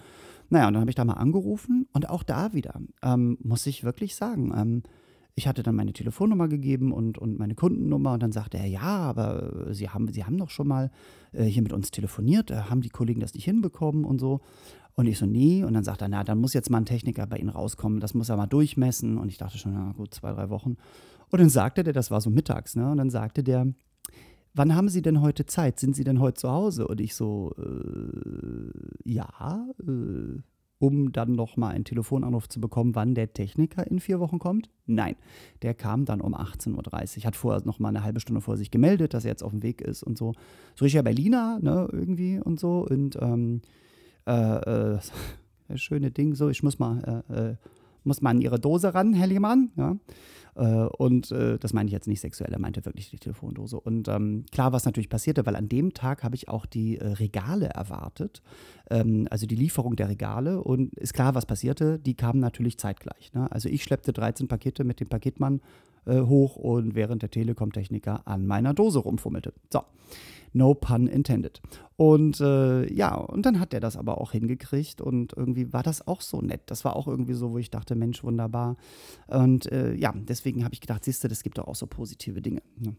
Naja, 0.51 0.69
und 0.69 0.75
dann 0.75 0.83
habe 0.83 0.91
ich 0.91 0.95
da 0.95 1.05
mal 1.05 1.15
angerufen 1.15 1.89
und 1.93 2.09
auch 2.09 2.23
da 2.23 2.53
wieder, 2.53 2.81
ähm, 3.03 3.39
muss 3.43 3.67
ich 3.67 3.83
wirklich 3.83 4.15
sagen, 4.15 4.53
ähm, 4.57 4.83
ich 5.37 5.49
hatte 5.49 5.63
dann 5.63 5.75
meine 5.75 5.93
Telefonnummer 5.93 6.49
gegeben 6.49 6.93
und, 6.93 7.19
und 7.19 7.39
meine 7.39 7.55
Kundennummer 7.55 8.13
und 8.13 8.23
dann 8.23 8.33
sagte 8.33 8.59
er, 8.59 8.67
ja, 8.67 8.81
aber 8.81 9.75
Sie 9.75 9.89
haben, 9.89 10.13
Sie 10.13 10.25
haben 10.25 10.39
doch 10.39 10.51
schon 10.51 10.69
mal 10.69 10.91
äh, 11.33 11.45
hier 11.45 11.63
mit 11.63 11.73
uns 11.73 11.91
telefoniert, 11.91 12.51
äh, 12.51 12.55
haben 12.55 12.83
die 12.83 12.91
Kollegen 12.91 13.21
das 13.21 13.35
nicht 13.35 13.45
hinbekommen 13.45 14.05
und 14.05 14.21
so. 14.21 14.41
Und 14.95 15.07
ich 15.07 15.19
so, 15.19 15.27
nee. 15.27 15.65
Und 15.65 15.75
dann 15.75 15.83
sagt 15.83 16.03
er, 16.03 16.09
na, 16.09 16.23
dann 16.23 16.39
muss 16.39 16.55
jetzt 16.55 16.71
mal 16.71 16.79
ein 16.79 16.87
Techniker 16.87 17.27
bei 17.27 17.39
Ihnen 17.39 17.49
rauskommen. 17.49 17.99
Das 17.99 18.15
muss 18.15 18.29
er 18.29 18.37
mal 18.37 18.47
durchmessen. 18.47 19.19
Und 19.19 19.29
ich 19.29 19.39
dachte 19.39 19.59
schon, 19.59 19.75
na 19.75 19.93
gut, 19.93 20.15
zwei, 20.15 20.33
drei 20.33 20.51
Wochen. 20.51 20.77
Und 21.31 21.41
dann 21.41 21.49
sagte 21.49 21.83
der, 21.83 21.93
das 21.93 22.13
war 22.13 22.21
so 22.21 22.31
mittags, 22.31 22.77
ne? 22.77 22.89
Und 22.93 22.99
dann 22.99 23.11
sagte 23.11 23.43
der, 23.43 23.67
wann 24.55 24.77
haben 24.77 24.89
Sie 24.89 25.03
denn 25.03 25.21
heute 25.21 25.47
Zeit? 25.47 25.81
Sind 25.81 25.97
Sie 25.97 26.05
denn 26.05 26.21
heute 26.21 26.41
zu 26.41 26.49
Hause? 26.49 26.87
Und 26.87 27.01
ich 27.01 27.17
so, 27.17 27.53
äh, 27.59 29.11
ja, 29.11 29.67
äh, 29.81 30.39
um 30.79 31.13
dann 31.13 31.33
nochmal 31.33 31.75
einen 31.75 31.85
Telefonanruf 31.85 32.49
zu 32.49 32.61
bekommen, 32.61 32.95
wann 32.95 33.15
der 33.15 33.33
Techniker 33.33 33.87
in 33.87 34.01
vier 34.01 34.21
Wochen 34.21 34.39
kommt? 34.39 34.71
Nein, 34.87 35.17
der 35.63 35.75
kam 35.75 36.05
dann 36.05 36.21
um 36.21 36.35
18.30 36.35 37.19
Uhr. 37.19 37.25
Hat 37.25 37.37
vorher 37.37 37.65
nochmal 37.65 37.91
eine 37.91 38.05
halbe 38.05 38.21
Stunde 38.21 38.41
vor 38.41 38.57
sich 38.57 38.71
gemeldet, 38.71 39.15
dass 39.15 39.25
er 39.25 39.31
jetzt 39.31 39.43
auf 39.43 39.53
dem 39.53 39.63
Weg 39.63 39.81
ist 39.81 40.03
und 40.03 40.19
so. 40.19 40.35
So 40.75 40.85
richtiger 40.85 41.03
Berliner, 41.03 41.59
ne, 41.63 41.89
irgendwie 41.91 42.39
und 42.39 42.61
so. 42.61 42.87
Und 42.89 43.17
ähm, 43.21 43.63
äh, 44.27 44.95
äh, 44.95 44.99
schöne 45.77 46.11
Ding, 46.11 46.35
so, 46.35 46.49
ich 46.49 46.63
muss 46.63 46.79
mal, 46.79 47.23
äh, 47.29 47.51
äh, 47.51 47.57
muss 48.03 48.21
mal 48.21 48.31
an 48.31 48.41
ihre 48.41 48.61
Dose 48.61 48.95
ran, 48.95 49.15
Herr 49.15 49.27
Lehmann, 49.27 49.71
ja. 49.77 49.97
Äh, 50.57 50.63
und 50.63 51.31
äh, 51.33 51.59
das 51.59 51.73
meine 51.73 51.89
ich 51.89 51.93
jetzt 51.93 52.09
nicht 52.09 52.21
sexuell, 52.21 52.53
er 52.53 52.59
meinte 52.59 52.85
wirklich 52.85 53.11
die 53.11 53.19
Telefondose. 53.19 53.79
Und 53.79 54.09
ähm, 54.09 54.45
klar, 54.53 54.73
was 54.73 54.85
natürlich 54.85 55.09
passierte, 55.09 55.47
weil 55.47 55.57
an 55.57 55.69
dem 55.69 55.95
Tag 55.95 56.23
habe 56.23 56.37
ich 56.37 56.49
auch 56.49 56.67
die 56.67 56.97
Regale 56.97 57.67
erwartet, 57.69 58.43
ähm, 58.91 59.27
also 59.31 59.47
die 59.47 59.57
Lieferung 59.57 59.97
der 59.97 60.09
Regale. 60.09 60.63
Und 60.63 60.95
ist 60.95 61.15
klar, 61.15 61.35
was 61.35 61.47
passierte, 61.47 61.99
die 61.99 62.15
kamen 62.15 62.41
natürlich 62.41 62.79
zeitgleich. 62.79 63.33
Ne? 63.33 63.51
Also 63.51 63.69
ich 63.69 63.83
schleppte 63.83 64.13
13 64.13 64.49
Pakete 64.49 64.85
mit 64.85 65.01
dem 65.01 65.09
Paketmann 65.09 65.61
hoch 66.13 66.57
und 66.57 66.95
während 66.95 67.23
der 67.23 67.31
Telekom-Techniker 67.31 68.27
an 68.27 68.47
meiner 68.47 68.75
Dose 68.75 68.99
rumfummelte. 68.99 69.53
So. 69.73 69.83
No 70.57 70.73
pun 70.75 71.09
intended. 71.09 71.61
Und 71.97 72.41
äh, 72.41 72.93
ja, 72.93 73.17
und 73.17 73.45
dann 73.45 73.59
hat 73.59 73.75
er 73.75 73.81
das 73.81 73.97
aber 73.97 74.21
auch 74.21 74.31
hingekriegt 74.31 75.01
und 75.01 75.33
irgendwie 75.37 75.73
war 75.73 75.83
das 75.83 76.07
auch 76.07 76.21
so 76.21 76.41
nett. 76.41 76.63
Das 76.67 76.85
war 76.85 76.95
auch 76.95 77.09
irgendwie 77.09 77.35
so, 77.35 77.51
wo 77.51 77.59
ich 77.59 77.71
dachte, 77.71 77.97
Mensch, 77.97 78.23
wunderbar. 78.23 78.77
Und 79.27 79.71
äh, 79.73 79.95
ja, 79.95 80.15
deswegen 80.15 80.65
habe 80.65 80.73
ich 80.73 80.81
gedacht, 80.81 81.05
siehst 81.05 81.25
du, 81.25 81.29
das 81.29 81.43
gibt 81.43 81.59
doch 81.59 81.67
auch 81.67 81.75
so 81.75 81.89
positive 81.89 82.41
Dinge. 82.41 82.63
Ne? 82.79 82.95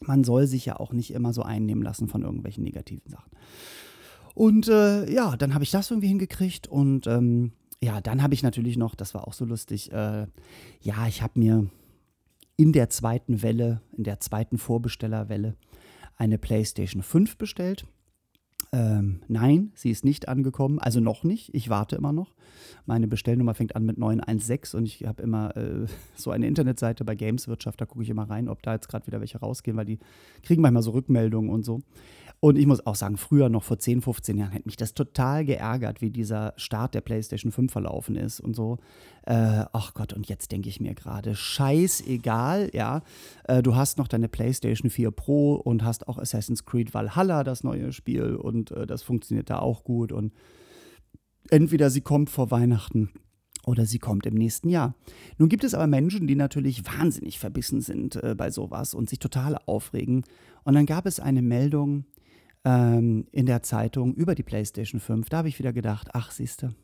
Man 0.00 0.24
soll 0.24 0.48
sich 0.48 0.66
ja 0.66 0.78
auch 0.80 0.92
nicht 0.92 1.12
immer 1.12 1.32
so 1.32 1.42
einnehmen 1.42 1.84
lassen 1.84 2.08
von 2.08 2.22
irgendwelchen 2.22 2.64
negativen 2.64 3.08
Sachen. 3.08 3.30
Und 4.34 4.68
äh, 4.68 5.08
ja, 5.10 5.36
dann 5.36 5.54
habe 5.54 5.64
ich 5.64 5.70
das 5.70 5.90
irgendwie 5.90 6.08
hingekriegt 6.08 6.66
und 6.66 7.06
ähm, 7.06 7.52
ja, 7.80 8.00
dann 8.00 8.22
habe 8.22 8.34
ich 8.34 8.42
natürlich 8.42 8.76
noch, 8.76 8.94
das 8.94 9.14
war 9.14 9.26
auch 9.26 9.32
so 9.32 9.44
lustig, 9.44 9.92
äh, 9.92 10.26
ja, 10.80 11.06
ich 11.06 11.22
habe 11.22 11.38
mir 11.38 11.68
in 12.58 12.72
der 12.72 12.90
zweiten 12.90 13.40
Welle, 13.40 13.80
in 13.96 14.04
der 14.04 14.20
zweiten 14.20 14.58
Vorbestellerwelle, 14.58 15.54
eine 16.16 16.38
PlayStation 16.38 17.02
5 17.02 17.38
bestellt. 17.38 17.86
Ähm, 18.72 19.20
nein, 19.28 19.70
sie 19.74 19.90
ist 19.90 20.04
nicht 20.04 20.28
angekommen, 20.28 20.80
also 20.80 20.98
noch 20.98 21.22
nicht. 21.22 21.54
Ich 21.54 21.70
warte 21.70 21.94
immer 21.94 22.12
noch. 22.12 22.34
Meine 22.84 23.06
Bestellnummer 23.06 23.54
fängt 23.54 23.76
an 23.76 23.86
mit 23.86 23.96
916 23.96 24.76
und 24.78 24.86
ich 24.86 25.06
habe 25.06 25.22
immer 25.22 25.56
äh, 25.56 25.86
so 26.16 26.32
eine 26.32 26.48
Internetseite 26.48 27.04
bei 27.04 27.14
Gameswirtschaft, 27.14 27.80
da 27.80 27.86
gucke 27.86 28.02
ich 28.02 28.10
immer 28.10 28.28
rein, 28.28 28.48
ob 28.48 28.60
da 28.62 28.74
jetzt 28.74 28.88
gerade 28.88 29.06
wieder 29.06 29.20
welche 29.20 29.38
rausgehen, 29.38 29.76
weil 29.76 29.86
die 29.86 30.00
kriegen 30.42 30.60
manchmal 30.60 30.82
so 30.82 30.90
Rückmeldungen 30.90 31.50
und 31.50 31.64
so. 31.64 31.80
Und 32.40 32.56
ich 32.56 32.66
muss 32.66 32.86
auch 32.86 32.94
sagen, 32.94 33.16
früher 33.16 33.48
noch 33.48 33.64
vor 33.64 33.78
10, 33.78 34.00
15 34.00 34.38
Jahren 34.38 34.52
hätte 34.52 34.68
mich 34.68 34.76
das 34.76 34.94
total 34.94 35.44
geärgert, 35.44 36.00
wie 36.00 36.10
dieser 36.10 36.54
Start 36.56 36.94
der 36.94 37.00
PlayStation 37.00 37.50
5 37.50 37.72
verlaufen 37.72 38.14
ist 38.14 38.38
und 38.38 38.54
so. 38.54 38.78
Äh, 39.26 39.64
ach 39.72 39.92
Gott, 39.94 40.12
und 40.12 40.28
jetzt 40.28 40.52
denke 40.52 40.68
ich 40.68 40.80
mir 40.80 40.94
gerade, 40.94 41.34
scheißegal, 41.34 42.70
ja. 42.72 43.02
Äh, 43.44 43.62
du 43.62 43.74
hast 43.74 43.98
noch 43.98 44.06
deine 44.06 44.28
PlayStation 44.28 44.88
4 44.88 45.10
Pro 45.10 45.54
und 45.54 45.82
hast 45.82 46.06
auch 46.06 46.16
Assassin's 46.16 46.64
Creed 46.64 46.94
Valhalla, 46.94 47.42
das 47.42 47.64
neue 47.64 47.92
Spiel, 47.92 48.36
und 48.36 48.70
äh, 48.70 48.86
das 48.86 49.02
funktioniert 49.02 49.50
da 49.50 49.58
auch 49.58 49.82
gut. 49.82 50.12
Und 50.12 50.32
entweder 51.50 51.90
sie 51.90 52.02
kommt 52.02 52.30
vor 52.30 52.52
Weihnachten 52.52 53.10
oder 53.66 53.84
sie 53.84 53.98
kommt 53.98 54.26
im 54.26 54.34
nächsten 54.34 54.68
Jahr. 54.68 54.94
Nun 55.38 55.48
gibt 55.48 55.64
es 55.64 55.74
aber 55.74 55.88
Menschen, 55.88 56.28
die 56.28 56.36
natürlich 56.36 56.84
wahnsinnig 56.86 57.40
verbissen 57.40 57.80
sind 57.80 58.14
äh, 58.22 58.36
bei 58.36 58.52
sowas 58.52 58.94
und 58.94 59.10
sich 59.10 59.18
total 59.18 59.58
aufregen. 59.66 60.22
Und 60.62 60.74
dann 60.74 60.86
gab 60.86 61.04
es 61.04 61.18
eine 61.18 61.42
Meldung 61.42 62.04
ähm, 62.68 63.26
in 63.32 63.46
der 63.46 63.62
Zeitung 63.62 64.14
über 64.14 64.34
die 64.34 64.42
PlayStation 64.42 65.00
5. 65.00 65.30
Da 65.30 65.38
habe 65.38 65.48
ich 65.48 65.58
wieder 65.58 65.72
gedacht, 65.72 66.10
ach 66.12 66.30
siehste, 66.30 66.74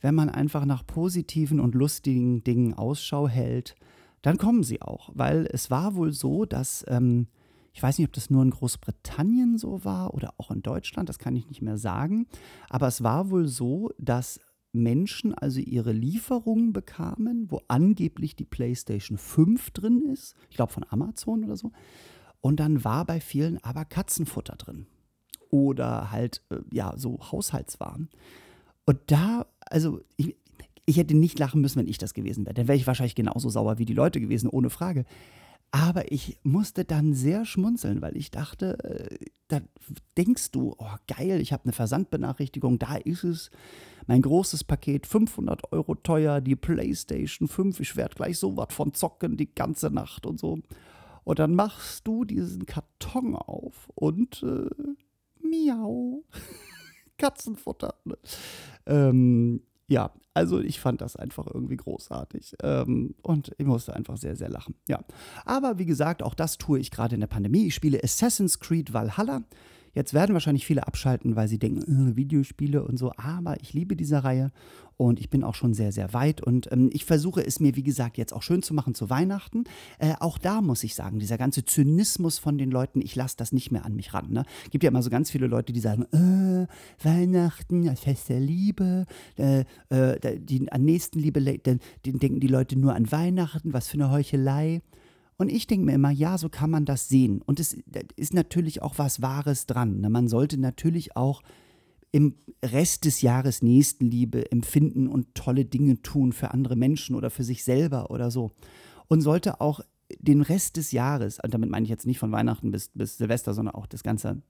wenn 0.00 0.16
man 0.16 0.28
einfach 0.28 0.64
nach 0.64 0.84
positiven 0.84 1.60
und 1.60 1.76
lustigen 1.76 2.42
Dingen 2.42 2.74
Ausschau 2.74 3.28
hält, 3.28 3.76
dann 4.22 4.36
kommen 4.36 4.64
sie 4.64 4.82
auch. 4.82 5.10
Weil 5.14 5.48
es 5.52 5.70
war 5.70 5.94
wohl 5.94 6.12
so, 6.12 6.44
dass, 6.44 6.84
ähm, 6.88 7.28
ich 7.72 7.80
weiß 7.80 7.98
nicht, 7.98 8.08
ob 8.08 8.12
das 8.12 8.30
nur 8.30 8.42
in 8.42 8.50
Großbritannien 8.50 9.58
so 9.58 9.84
war 9.84 10.12
oder 10.12 10.34
auch 10.38 10.50
in 10.50 10.60
Deutschland, 10.60 11.08
das 11.08 11.20
kann 11.20 11.36
ich 11.36 11.46
nicht 11.46 11.62
mehr 11.62 11.78
sagen, 11.78 12.26
aber 12.68 12.88
es 12.88 13.04
war 13.04 13.30
wohl 13.30 13.46
so, 13.46 13.92
dass 13.98 14.40
Menschen 14.72 15.34
also 15.34 15.60
ihre 15.60 15.92
Lieferungen 15.92 16.72
bekamen, 16.72 17.48
wo 17.48 17.60
angeblich 17.68 18.34
die 18.34 18.44
PlayStation 18.44 19.18
5 19.18 19.70
drin 19.70 20.02
ist, 20.12 20.34
ich 20.50 20.56
glaube 20.56 20.72
von 20.72 20.84
Amazon 20.88 21.44
oder 21.44 21.56
so. 21.56 21.70
Und 22.40 22.58
dann 22.58 22.82
war 22.82 23.04
bei 23.04 23.20
vielen 23.20 23.62
aber 23.62 23.84
Katzenfutter 23.84 24.56
drin. 24.56 24.86
Oder 25.52 26.10
halt, 26.10 26.42
äh, 26.50 26.56
ja, 26.72 26.94
so 26.96 27.20
Haushaltswaren. 27.30 28.08
Und 28.86 28.98
da, 29.06 29.46
also 29.60 30.00
ich, 30.16 30.34
ich 30.86 30.96
hätte 30.96 31.14
nicht 31.14 31.38
lachen 31.38 31.60
müssen, 31.60 31.78
wenn 31.78 31.88
ich 31.88 31.98
das 31.98 32.14
gewesen 32.14 32.46
wäre. 32.46 32.54
Dann 32.54 32.68
wäre 32.68 32.76
ich 32.76 32.86
wahrscheinlich 32.86 33.14
genauso 33.14 33.50
sauer 33.50 33.78
wie 33.78 33.84
die 33.84 33.92
Leute 33.92 34.20
gewesen, 34.20 34.48
ohne 34.48 34.70
Frage. 34.70 35.04
Aber 35.70 36.10
ich 36.10 36.38
musste 36.42 36.84
dann 36.86 37.14
sehr 37.14 37.44
schmunzeln, 37.44 38.00
weil 38.02 38.16
ich 38.16 38.30
dachte, 38.30 38.78
äh, 38.82 39.26
da 39.48 39.60
denkst 40.16 40.50
du, 40.52 40.74
oh 40.78 40.94
geil, 41.06 41.40
ich 41.40 41.52
habe 41.52 41.64
eine 41.64 41.72
Versandbenachrichtigung, 41.72 42.78
da 42.78 42.96
ist 42.96 43.24
es. 43.24 43.50
Mein 44.06 44.22
großes 44.22 44.64
Paket, 44.64 45.06
500 45.06 45.70
Euro 45.72 45.94
teuer, 45.94 46.40
die 46.40 46.56
PlayStation 46.56 47.46
5, 47.46 47.78
ich 47.78 47.94
werde 47.94 48.16
gleich 48.16 48.38
so 48.38 48.56
was 48.56 48.74
von 48.74 48.94
zocken 48.94 49.36
die 49.36 49.54
ganze 49.54 49.90
Nacht 49.90 50.26
und 50.26 50.40
so. 50.40 50.58
Und 51.24 51.38
dann 51.38 51.54
machst 51.54 52.06
du 52.06 52.24
diesen 52.24 52.66
Karton 52.66 53.36
auf 53.36 53.88
und 53.94 54.42
äh, 54.42 54.68
miau. 55.52 56.24
Katzenfutter. 57.18 57.94
Ne? 58.04 58.16
Ähm, 58.86 59.62
ja, 59.86 60.10
also 60.34 60.60
ich 60.60 60.80
fand 60.80 61.00
das 61.00 61.16
einfach 61.16 61.46
irgendwie 61.46 61.76
großartig. 61.76 62.56
Ähm, 62.62 63.14
und 63.22 63.52
ich 63.58 63.66
musste 63.66 63.94
einfach 63.94 64.16
sehr, 64.16 64.36
sehr 64.36 64.48
lachen. 64.48 64.74
Ja. 64.88 65.00
Aber 65.44 65.78
wie 65.78 65.86
gesagt, 65.86 66.22
auch 66.22 66.34
das 66.34 66.58
tue 66.58 66.78
ich 66.78 66.90
gerade 66.90 67.14
in 67.14 67.20
der 67.20 67.28
Pandemie. 67.28 67.66
Ich 67.66 67.74
spiele 67.74 68.02
Assassin's 68.02 68.58
Creed 68.58 68.92
Valhalla. 68.92 69.42
Jetzt 69.94 70.14
werden 70.14 70.32
wahrscheinlich 70.32 70.64
viele 70.66 70.86
abschalten, 70.86 71.36
weil 71.36 71.48
sie 71.48 71.58
denken, 71.58 72.12
äh, 72.12 72.16
Videospiele 72.16 72.82
und 72.82 72.98
so. 72.98 73.12
Aber 73.16 73.60
ich 73.60 73.74
liebe 73.74 73.94
diese 73.94 74.24
Reihe 74.24 74.50
und 74.96 75.20
ich 75.20 75.30
bin 75.30 75.44
auch 75.44 75.54
schon 75.54 75.74
sehr, 75.74 75.92
sehr 75.92 76.14
weit. 76.14 76.40
Und 76.40 76.70
ähm, 76.72 76.90
ich 76.92 77.04
versuche 77.04 77.44
es 77.44 77.60
mir, 77.60 77.76
wie 77.76 77.82
gesagt, 77.82 78.16
jetzt 78.16 78.32
auch 78.32 78.42
schön 78.42 78.62
zu 78.62 78.72
machen 78.72 78.94
zu 78.94 79.10
Weihnachten. 79.10 79.64
Äh, 79.98 80.14
auch 80.20 80.38
da 80.38 80.62
muss 80.62 80.82
ich 80.84 80.94
sagen, 80.94 81.18
dieser 81.18 81.38
ganze 81.38 81.64
Zynismus 81.64 82.38
von 82.38 82.56
den 82.56 82.70
Leuten, 82.70 83.00
ich 83.02 83.14
lasse 83.16 83.36
das 83.36 83.52
nicht 83.52 83.70
mehr 83.70 83.84
an 83.84 83.94
mich 83.94 84.14
ran. 84.14 84.30
Ne? 84.30 84.44
Gibt 84.70 84.84
ja 84.84 84.88
immer 84.88 85.02
so 85.02 85.10
ganz 85.10 85.30
viele 85.30 85.46
Leute, 85.46 85.72
die 85.72 85.80
sagen, 85.80 86.04
äh, 86.12 86.66
Weihnachten, 87.04 87.84
das 87.84 88.00
Fest 88.00 88.28
der 88.28 88.40
Liebe, 88.40 89.06
äh, 89.36 89.64
äh 89.90 90.38
die, 90.38 90.70
an 90.70 90.84
Nächstenliebe 90.84 91.40
den 91.42 91.80
denken 92.04 92.40
die 92.40 92.46
Leute 92.46 92.78
nur 92.78 92.94
an 92.94 93.10
Weihnachten, 93.10 93.72
was 93.72 93.88
für 93.88 93.94
eine 93.94 94.10
Heuchelei. 94.10 94.80
Und 95.42 95.48
ich 95.48 95.66
denke 95.66 95.86
mir 95.86 95.94
immer, 95.94 96.12
ja, 96.12 96.38
so 96.38 96.48
kann 96.48 96.70
man 96.70 96.84
das 96.84 97.08
sehen. 97.08 97.42
Und 97.42 97.58
es 97.58 97.76
ist 98.14 98.32
natürlich 98.32 98.80
auch 98.80 98.98
was 98.98 99.22
Wahres 99.22 99.66
dran. 99.66 100.00
Ne? 100.00 100.08
Man 100.08 100.28
sollte 100.28 100.56
natürlich 100.56 101.16
auch 101.16 101.42
im 102.12 102.36
Rest 102.64 103.06
des 103.06 103.22
Jahres 103.22 103.60
Nächstenliebe 103.60 104.52
empfinden 104.52 105.08
und 105.08 105.34
tolle 105.34 105.64
Dinge 105.64 106.00
tun 106.00 106.32
für 106.32 106.52
andere 106.52 106.76
Menschen 106.76 107.16
oder 107.16 107.28
für 107.28 107.42
sich 107.42 107.64
selber 107.64 108.12
oder 108.12 108.30
so. 108.30 108.52
Und 109.08 109.22
sollte 109.22 109.60
auch 109.60 109.80
den 110.20 110.42
Rest 110.42 110.76
des 110.76 110.92
Jahres, 110.92 111.40
und 111.42 111.52
damit 111.52 111.70
meine 111.70 111.82
ich 111.82 111.90
jetzt 111.90 112.06
nicht 112.06 112.20
von 112.20 112.30
Weihnachten 112.30 112.70
bis, 112.70 112.90
bis 112.90 113.18
Silvester, 113.18 113.52
sondern 113.52 113.74
auch 113.74 113.86
das 113.86 114.04
Ganze 114.04 114.42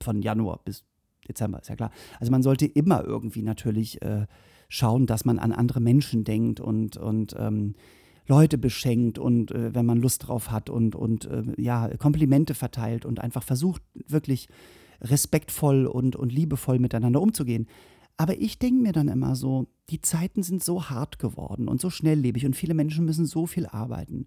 von 0.00 0.22
Januar 0.22 0.60
bis 0.64 0.84
Dezember, 1.26 1.58
ist 1.58 1.70
ja 1.70 1.74
klar. 1.74 1.90
Also 2.20 2.30
man 2.30 2.44
sollte 2.44 2.66
immer 2.66 3.02
irgendwie 3.02 3.42
natürlich 3.42 4.00
äh, 4.00 4.28
schauen, 4.68 5.06
dass 5.06 5.24
man 5.24 5.40
an 5.40 5.50
andere 5.50 5.80
Menschen 5.80 6.22
denkt 6.22 6.60
und, 6.60 6.96
und 6.98 7.34
ähm, 7.36 7.74
Leute 8.26 8.58
beschenkt 8.58 9.18
und 9.18 9.50
äh, 9.52 9.74
wenn 9.74 9.86
man 9.86 10.00
Lust 10.00 10.26
drauf 10.26 10.50
hat 10.50 10.70
und, 10.70 10.94
und 10.94 11.26
äh, 11.26 11.42
ja, 11.56 11.88
Komplimente 11.96 12.54
verteilt 12.54 13.04
und 13.04 13.20
einfach 13.20 13.42
versucht, 13.42 13.82
wirklich 14.08 14.48
respektvoll 15.00 15.86
und, 15.86 16.16
und 16.16 16.32
liebevoll 16.32 16.78
miteinander 16.78 17.20
umzugehen. 17.20 17.66
Aber 18.16 18.38
ich 18.40 18.58
denke 18.58 18.82
mir 18.82 18.92
dann 18.92 19.08
immer 19.08 19.36
so, 19.36 19.66
die 19.90 20.00
Zeiten 20.00 20.42
sind 20.42 20.64
so 20.64 20.88
hart 20.88 21.18
geworden 21.18 21.68
und 21.68 21.80
so 21.80 21.90
schnelllebig 21.90 22.46
und 22.46 22.56
viele 22.56 22.74
Menschen 22.74 23.04
müssen 23.04 23.26
so 23.26 23.46
viel 23.46 23.66
arbeiten. 23.66 24.26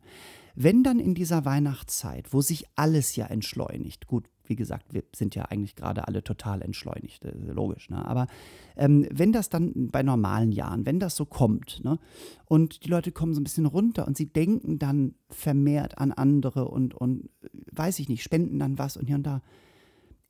Wenn 0.55 0.83
dann 0.83 0.99
in 0.99 1.15
dieser 1.15 1.43
Weihnachtszeit, 1.43 2.31
wo 2.31 2.41
sich 2.41 2.65
alles 2.75 3.15
ja 3.15 3.25
entschleunigt, 3.25 4.05
gut, 4.05 4.29
wie 4.49 4.55
gesagt, 4.55 4.93
wir 4.93 5.03
sind 5.15 5.35
ja 5.35 5.45
eigentlich 5.45 5.75
gerade 5.75 6.07
alle 6.07 6.23
total 6.23 6.61
entschleunigt, 6.61 7.23
logisch, 7.45 7.89
ne? 7.89 8.03
aber 8.05 8.27
ähm, 8.75 9.07
wenn 9.11 9.31
das 9.31 9.49
dann 9.49 9.89
bei 9.91 10.03
normalen 10.03 10.51
Jahren, 10.51 10.85
wenn 10.85 10.99
das 10.99 11.15
so 11.15 11.25
kommt 11.25 11.83
ne? 11.83 11.99
und 12.45 12.83
die 12.83 12.89
Leute 12.89 13.11
kommen 13.11 13.33
so 13.33 13.39
ein 13.39 13.43
bisschen 13.43 13.67
runter 13.67 14.07
und 14.07 14.17
sie 14.17 14.25
denken 14.25 14.79
dann 14.79 15.13
vermehrt 15.29 15.99
an 15.99 16.11
andere 16.11 16.67
und, 16.67 16.93
und 16.95 17.29
weiß 17.71 17.99
ich 17.99 18.09
nicht, 18.09 18.23
spenden 18.23 18.59
dann 18.59 18.77
was 18.77 18.97
und 18.97 19.05
hier 19.05 19.15
und 19.15 19.23
da, 19.23 19.41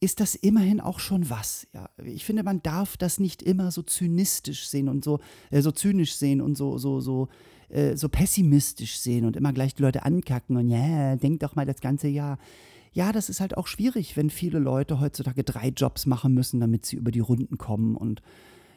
ist 0.02 0.20
das 0.20 0.36
immerhin 0.36 0.80
auch 0.80 1.00
schon 1.00 1.30
was. 1.30 1.68
Ja, 1.74 1.90
ich 2.04 2.24
finde, 2.24 2.44
man 2.44 2.62
darf 2.64 2.96
das 2.96 3.20
nicht 3.20 3.44
immer 3.44 3.72
so 3.72 3.82
zynistisch 3.82 4.68
sehen 4.68 4.88
und 4.88 5.04
so, 5.04 5.20
äh, 5.52 5.62
so 5.62 5.72
zynisch 5.72 6.16
sehen 6.16 6.42
und 6.42 6.56
so, 6.56 6.78
so, 6.78 7.02
so, 7.02 7.28
äh, 7.70 7.98
so 7.98 8.08
pessimistisch 8.08 8.98
sehen 9.00 9.26
und 9.26 9.36
immer 9.36 9.52
gleich 9.52 9.76
die 9.76 9.82
Leute 9.82 10.04
ankacken 10.04 10.56
und 10.58 10.70
ja, 10.70 11.16
denk 11.18 11.42
doch 11.42 11.56
mal 11.56 11.66
das 11.66 11.82
ganze 11.82 12.08
Jahr. 12.08 12.38
Ja, 12.92 13.12
das 13.12 13.30
ist 13.30 13.40
halt 13.40 13.58
auch 13.58 13.68
schwierig, 13.68 14.18
wenn 14.18 14.30
viele 14.30 14.60
Leute 14.60 15.00
heutzutage 15.00 15.44
drei 15.44 15.70
Jobs 15.70 16.06
machen 16.06 16.34
müssen, 16.34 16.60
damit 16.60 16.86
sie 16.86 16.96
über 16.96 17.12
die 17.12 17.20
Runden 17.20 17.58
kommen 17.58 17.96
und 17.96 18.22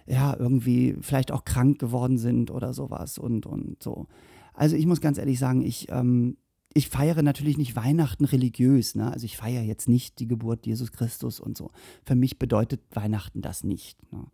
ja, 0.07 0.37
irgendwie 0.37 0.97
vielleicht 1.01 1.31
auch 1.33 1.45
krank 1.45 1.79
geworden 1.79 2.19
sind 2.19 2.51
oder 2.51 2.75
sowas 2.75 3.19
und, 3.19 3.47
und 3.47 3.83
so. 3.83 4.09
Also 4.55 4.77
ich 4.77 4.87
muss 4.87 5.01
ganz 5.01 5.19
ehrlich 5.19 5.39
sagen, 5.39 5.63
ich, 5.63 5.89
ähm, 5.91 6.37
ich 6.75 6.89
feiere 6.89 7.23
natürlich 7.23 7.59
nicht 7.59 7.77
Weihnachten 7.77 8.25
religiös. 8.25 8.95
Ne? 8.95 9.11
Also 9.11 9.25
ich 9.25 9.37
feiere 9.37 9.63
jetzt 9.63 9.89
nicht 9.89 10.19
die 10.19 10.29
Geburt 10.29 10.67
Jesus 10.67 10.93
Christus 10.93 11.41
und 11.41 11.57
so. 11.57 11.71
Für 12.05 12.15
mich 12.15 12.39
bedeutet 12.39 12.81
Weihnachten 12.93 13.43
das 13.43 13.65
nicht. 13.65 13.99
Ne? 14.13 14.25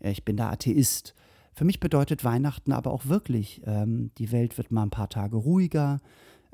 Ich 0.00 0.24
bin 0.24 0.36
da 0.36 0.50
Atheist. 0.50 1.14
Für 1.52 1.64
mich 1.64 1.80
bedeutet 1.80 2.22
Weihnachten 2.22 2.72
aber 2.72 2.90
auch 2.90 3.06
wirklich, 3.06 3.62
ähm, 3.64 4.10
die 4.18 4.30
Welt 4.30 4.58
wird 4.58 4.72
mal 4.72 4.82
ein 4.82 4.90
paar 4.90 5.08
Tage 5.08 5.36
ruhiger. 5.36 6.00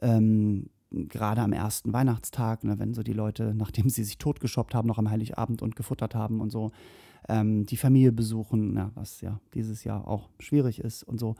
Ähm, 0.01 0.71
gerade 1.09 1.41
am 1.41 1.53
ersten 1.53 1.93
Weihnachtstag, 1.93 2.65
ne, 2.65 2.79
wenn 2.79 2.95
so 2.95 3.03
die 3.03 3.13
Leute, 3.13 3.55
nachdem 3.55 3.89
sie 3.89 4.05
sich 4.05 4.19
totgeschoppt 4.19 4.75
haben, 4.75 4.89
noch 4.89 4.99
am 4.99 5.11
Heiligabend 5.11 5.63
und 5.63 5.77
gefuttert 5.77 6.15
haben 6.15 6.41
und 6.41 6.51
so, 6.51 6.73
ähm, 7.29 7.67
die 7.67 7.77
Familie 7.77 8.13
besuchen, 8.13 8.73
na, 8.75 8.91
was 8.95 9.21
ja 9.21 9.41
dieses 9.55 9.85
Jahr 9.85 10.07
auch 10.09 10.29
schwierig 10.39 10.81
ist 10.81 11.03
und 11.03 11.19
so. 11.19 11.37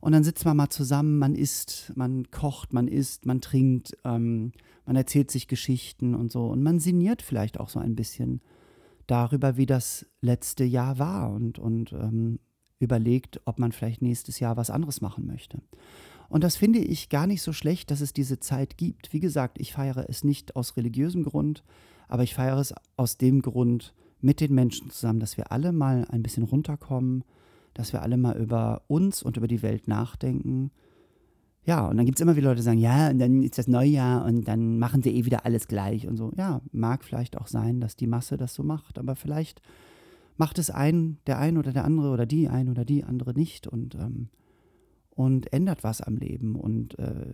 Und 0.00 0.12
dann 0.12 0.24
sitzt 0.24 0.44
man 0.44 0.56
mal 0.56 0.70
zusammen, 0.70 1.18
man 1.18 1.34
isst, 1.34 1.92
man 1.96 2.30
kocht, 2.30 2.72
man 2.72 2.86
isst, 2.86 3.26
man 3.26 3.40
trinkt, 3.40 3.96
ähm, 4.04 4.52
man 4.86 4.96
erzählt 4.96 5.30
sich 5.30 5.48
Geschichten 5.48 6.14
und 6.14 6.30
so. 6.30 6.46
Und 6.46 6.62
man 6.62 6.78
sinniert 6.78 7.20
vielleicht 7.20 7.58
auch 7.58 7.68
so 7.68 7.80
ein 7.80 7.96
bisschen 7.96 8.40
darüber, 9.06 9.56
wie 9.56 9.66
das 9.66 10.06
letzte 10.20 10.64
Jahr 10.64 10.98
war 10.98 11.32
und, 11.32 11.58
und 11.58 11.92
ähm, 11.92 12.38
überlegt, 12.78 13.40
ob 13.44 13.58
man 13.58 13.72
vielleicht 13.72 14.02
nächstes 14.02 14.38
Jahr 14.38 14.56
was 14.56 14.70
anderes 14.70 15.00
machen 15.00 15.26
möchte. 15.26 15.60
Und 16.28 16.44
das 16.44 16.56
finde 16.56 16.78
ich 16.78 17.08
gar 17.08 17.26
nicht 17.26 17.42
so 17.42 17.52
schlecht, 17.52 17.90
dass 17.90 18.00
es 18.00 18.12
diese 18.12 18.38
Zeit 18.38 18.76
gibt. 18.76 19.12
Wie 19.12 19.20
gesagt, 19.20 19.58
ich 19.60 19.72
feiere 19.72 20.06
es 20.08 20.24
nicht 20.24 20.56
aus 20.56 20.76
religiösem 20.76 21.24
Grund, 21.24 21.64
aber 22.06 22.22
ich 22.22 22.34
feiere 22.34 22.58
es 22.58 22.74
aus 22.96 23.16
dem 23.16 23.40
Grund 23.42 23.94
mit 24.20 24.40
den 24.40 24.54
Menschen 24.54 24.90
zusammen, 24.90 25.20
dass 25.20 25.36
wir 25.36 25.52
alle 25.52 25.72
mal 25.72 26.06
ein 26.10 26.22
bisschen 26.22 26.42
runterkommen, 26.42 27.24
dass 27.74 27.92
wir 27.92 28.02
alle 28.02 28.16
mal 28.16 28.36
über 28.36 28.82
uns 28.88 29.22
und 29.22 29.36
über 29.36 29.48
die 29.48 29.62
Welt 29.62 29.88
nachdenken. 29.88 30.70
Ja, 31.64 31.86
und 31.86 31.96
dann 31.96 32.06
gibt 32.06 32.18
es 32.18 32.22
immer 32.22 32.36
wieder 32.36 32.48
Leute, 32.48 32.60
die 32.60 32.64
sagen, 32.64 32.78
ja, 32.78 33.10
und 33.10 33.18
dann 33.18 33.42
ist 33.42 33.58
das 33.58 33.68
Neujahr 33.68 34.24
und 34.24 34.48
dann 34.48 34.78
machen 34.78 35.02
sie 35.02 35.10
eh 35.10 35.24
wieder 35.24 35.44
alles 35.44 35.68
gleich 35.68 36.06
und 36.08 36.16
so. 36.16 36.32
Ja, 36.36 36.60
mag 36.72 37.04
vielleicht 37.04 37.36
auch 37.38 37.46
sein, 37.46 37.80
dass 37.80 37.94
die 37.94 38.06
Masse 38.06 38.36
das 38.36 38.54
so 38.54 38.62
macht, 38.62 38.98
aber 38.98 39.16
vielleicht 39.16 39.62
macht 40.36 40.58
es 40.58 40.70
ein, 40.70 41.18
der 41.26 41.38
ein 41.38 41.58
oder 41.58 41.72
der 41.72 41.84
andere 41.84 42.10
oder 42.10 42.26
die 42.26 42.48
ein 42.48 42.68
oder 42.68 42.84
die 42.84 43.04
andere 43.04 43.34
nicht 43.34 43.66
und, 43.66 43.94
ähm, 43.94 44.28
und 45.18 45.52
ändert 45.52 45.82
was 45.82 46.00
am 46.00 46.16
Leben 46.16 46.54
und 46.54 46.96
äh, 47.00 47.32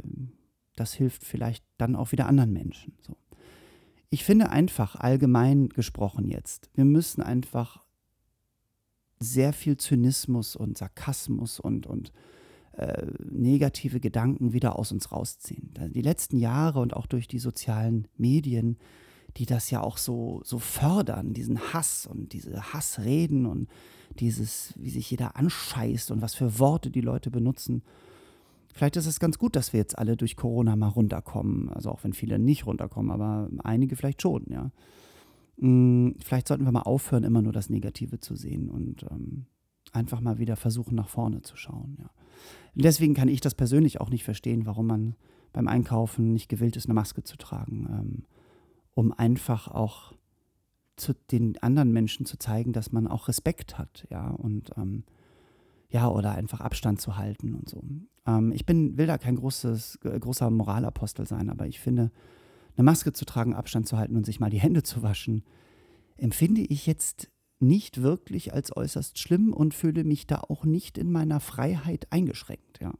das 0.74 0.94
hilft 0.94 1.22
vielleicht 1.22 1.62
dann 1.76 1.96
auch 1.96 2.12
wieder 2.12 2.26
anderen 2.26 2.50
Menschen. 2.50 2.94
So. 3.02 3.14
Ich 4.08 4.24
finde 4.24 4.48
einfach, 4.48 4.96
allgemein 4.96 5.68
gesprochen 5.68 6.26
jetzt, 6.26 6.70
wir 6.72 6.86
müssen 6.86 7.20
einfach 7.20 7.84
sehr 9.20 9.52
viel 9.52 9.76
Zynismus 9.76 10.56
und 10.56 10.78
Sarkasmus 10.78 11.60
und, 11.60 11.86
und 11.86 12.10
äh, 12.72 13.06
negative 13.30 14.00
Gedanken 14.00 14.54
wieder 14.54 14.78
aus 14.78 14.90
uns 14.90 15.12
rausziehen. 15.12 15.74
Die 15.94 16.02
letzten 16.02 16.38
Jahre 16.38 16.80
und 16.80 16.96
auch 16.96 17.06
durch 17.06 17.28
die 17.28 17.38
sozialen 17.38 18.08
Medien, 18.16 18.78
die 19.36 19.46
das 19.46 19.70
ja 19.70 19.82
auch 19.82 19.98
so, 19.98 20.40
so 20.44 20.58
fördern, 20.58 21.32
diesen 21.32 21.72
Hass 21.72 22.06
und 22.06 22.32
diese 22.32 22.72
Hassreden 22.72 23.46
und 23.46 23.68
dieses, 24.18 24.74
wie 24.76 24.90
sich 24.90 25.10
jeder 25.10 25.36
anscheißt 25.36 26.10
und 26.10 26.22
was 26.22 26.34
für 26.34 26.58
Worte 26.58 26.90
die 26.90 27.00
Leute 27.00 27.30
benutzen. 27.30 27.82
Vielleicht 28.72 28.96
ist 28.96 29.06
es 29.06 29.20
ganz 29.20 29.38
gut, 29.38 29.56
dass 29.56 29.72
wir 29.72 29.78
jetzt 29.78 29.98
alle 29.98 30.16
durch 30.16 30.36
Corona 30.36 30.76
mal 30.76 30.88
runterkommen. 30.88 31.68
Also 31.70 31.90
auch 31.90 32.04
wenn 32.04 32.12
viele 32.12 32.38
nicht 32.38 32.66
runterkommen, 32.66 33.10
aber 33.10 33.48
einige 33.62 33.96
vielleicht 33.96 34.22
schon, 34.22 34.46
ja. 34.50 34.70
Hm, 35.58 36.16
vielleicht 36.18 36.48
sollten 36.48 36.64
wir 36.64 36.72
mal 36.72 36.82
aufhören, 36.82 37.22
immer 37.22 37.42
nur 37.42 37.52
das 37.52 37.70
Negative 37.70 38.18
zu 38.18 38.34
sehen 38.34 38.68
und 38.68 39.04
ähm, 39.10 39.46
einfach 39.92 40.20
mal 40.20 40.38
wieder 40.38 40.56
versuchen, 40.56 40.96
nach 40.96 41.08
vorne 41.08 41.42
zu 41.42 41.56
schauen, 41.56 41.96
ja. 42.00 42.10
deswegen 42.74 43.14
kann 43.14 43.28
ich 43.28 43.40
das 43.40 43.54
persönlich 43.54 44.00
auch 44.00 44.10
nicht 44.10 44.24
verstehen, 44.24 44.66
warum 44.66 44.88
man 44.88 45.14
beim 45.52 45.68
Einkaufen 45.68 46.32
nicht 46.32 46.48
gewillt 46.48 46.76
ist, 46.76 46.86
eine 46.86 46.94
Maske 46.94 47.22
zu 47.22 47.36
tragen, 47.36 47.86
ähm, 47.88 48.22
um 48.94 49.12
einfach 49.12 49.68
auch 49.68 50.14
zu 50.96 51.12
den 51.30 51.60
anderen 51.62 51.92
Menschen 51.92 52.24
zu 52.24 52.38
zeigen, 52.38 52.72
dass 52.72 52.92
man 52.92 53.06
auch 53.06 53.28
Respekt 53.28 53.78
hat, 53.78 54.06
ja, 54.10 54.28
und 54.30 54.70
ähm, 54.76 55.04
ja, 55.90 56.08
oder 56.08 56.32
einfach 56.32 56.60
Abstand 56.60 57.00
zu 57.00 57.16
halten 57.16 57.54
und 57.54 57.68
so. 57.68 57.82
Ähm, 58.26 58.52
ich 58.52 58.66
bin, 58.66 58.96
will 58.96 59.06
da 59.06 59.18
kein 59.18 59.36
großes, 59.36 60.00
großer 60.02 60.50
Moralapostel 60.50 61.26
sein, 61.26 61.50
aber 61.50 61.66
ich 61.66 61.80
finde, 61.80 62.10
eine 62.76 62.84
Maske 62.84 63.12
zu 63.12 63.24
tragen, 63.24 63.54
Abstand 63.54 63.86
zu 63.86 63.96
halten 63.96 64.16
und 64.16 64.26
sich 64.26 64.40
mal 64.40 64.50
die 64.50 64.60
Hände 64.60 64.82
zu 64.82 65.02
waschen, 65.02 65.44
empfinde 66.16 66.62
ich 66.62 66.86
jetzt 66.86 67.30
nicht 67.60 68.02
wirklich 68.02 68.52
als 68.52 68.76
äußerst 68.76 69.18
schlimm 69.18 69.52
und 69.52 69.74
fühle 69.74 70.04
mich 70.04 70.26
da 70.26 70.42
auch 70.48 70.64
nicht 70.64 70.98
in 70.98 71.10
meiner 71.10 71.40
Freiheit 71.40 72.06
eingeschränkt, 72.10 72.80
ja. 72.80 72.92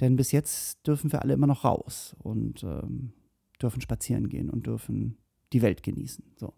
Denn 0.00 0.16
bis 0.16 0.30
jetzt 0.30 0.86
dürfen 0.86 1.10
wir 1.10 1.22
alle 1.22 1.34
immer 1.34 1.46
noch 1.46 1.64
raus 1.64 2.14
und 2.18 2.62
ähm, 2.62 3.12
dürfen 3.60 3.80
spazieren 3.80 4.28
gehen 4.28 4.50
und 4.50 4.66
dürfen 4.66 5.18
die 5.52 5.62
Welt 5.62 5.82
genießen. 5.82 6.24
So. 6.36 6.54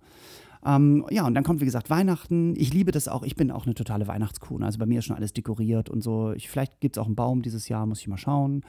Ähm, 0.65 1.07
ja, 1.11 1.27
und 1.27 1.35
dann 1.35 1.45
kommt, 1.45 1.61
wie 1.61 1.67
gesagt, 1.67 1.91
Weihnachten. 1.91 2.55
Ich 2.57 2.73
liebe 2.73 2.91
das 2.91 3.09
auch. 3.09 3.23
Ich 3.23 3.37
bin 3.37 3.51
auch 3.51 3.67
eine 3.67 3.75
totale 3.75 4.09
Weihnachtskuh. 4.09 4.59
Also 4.59 4.79
bei 4.79 4.87
mir 4.87 4.99
ist 4.99 5.05
schon 5.05 5.17
alles 5.17 5.33
dekoriert 5.33 5.89
und 5.89 6.03
so. 6.03 6.33
Ich, 6.33 6.49
vielleicht 6.49 6.81
gibt 6.81 6.97
es 6.97 7.01
auch 7.01 7.07
einen 7.07 7.15
Baum 7.15 7.43
dieses 7.43 7.69
Jahr, 7.69 7.87
muss 7.87 8.01
ich 8.01 8.09
mal 8.09 8.19
schauen. 8.19 8.63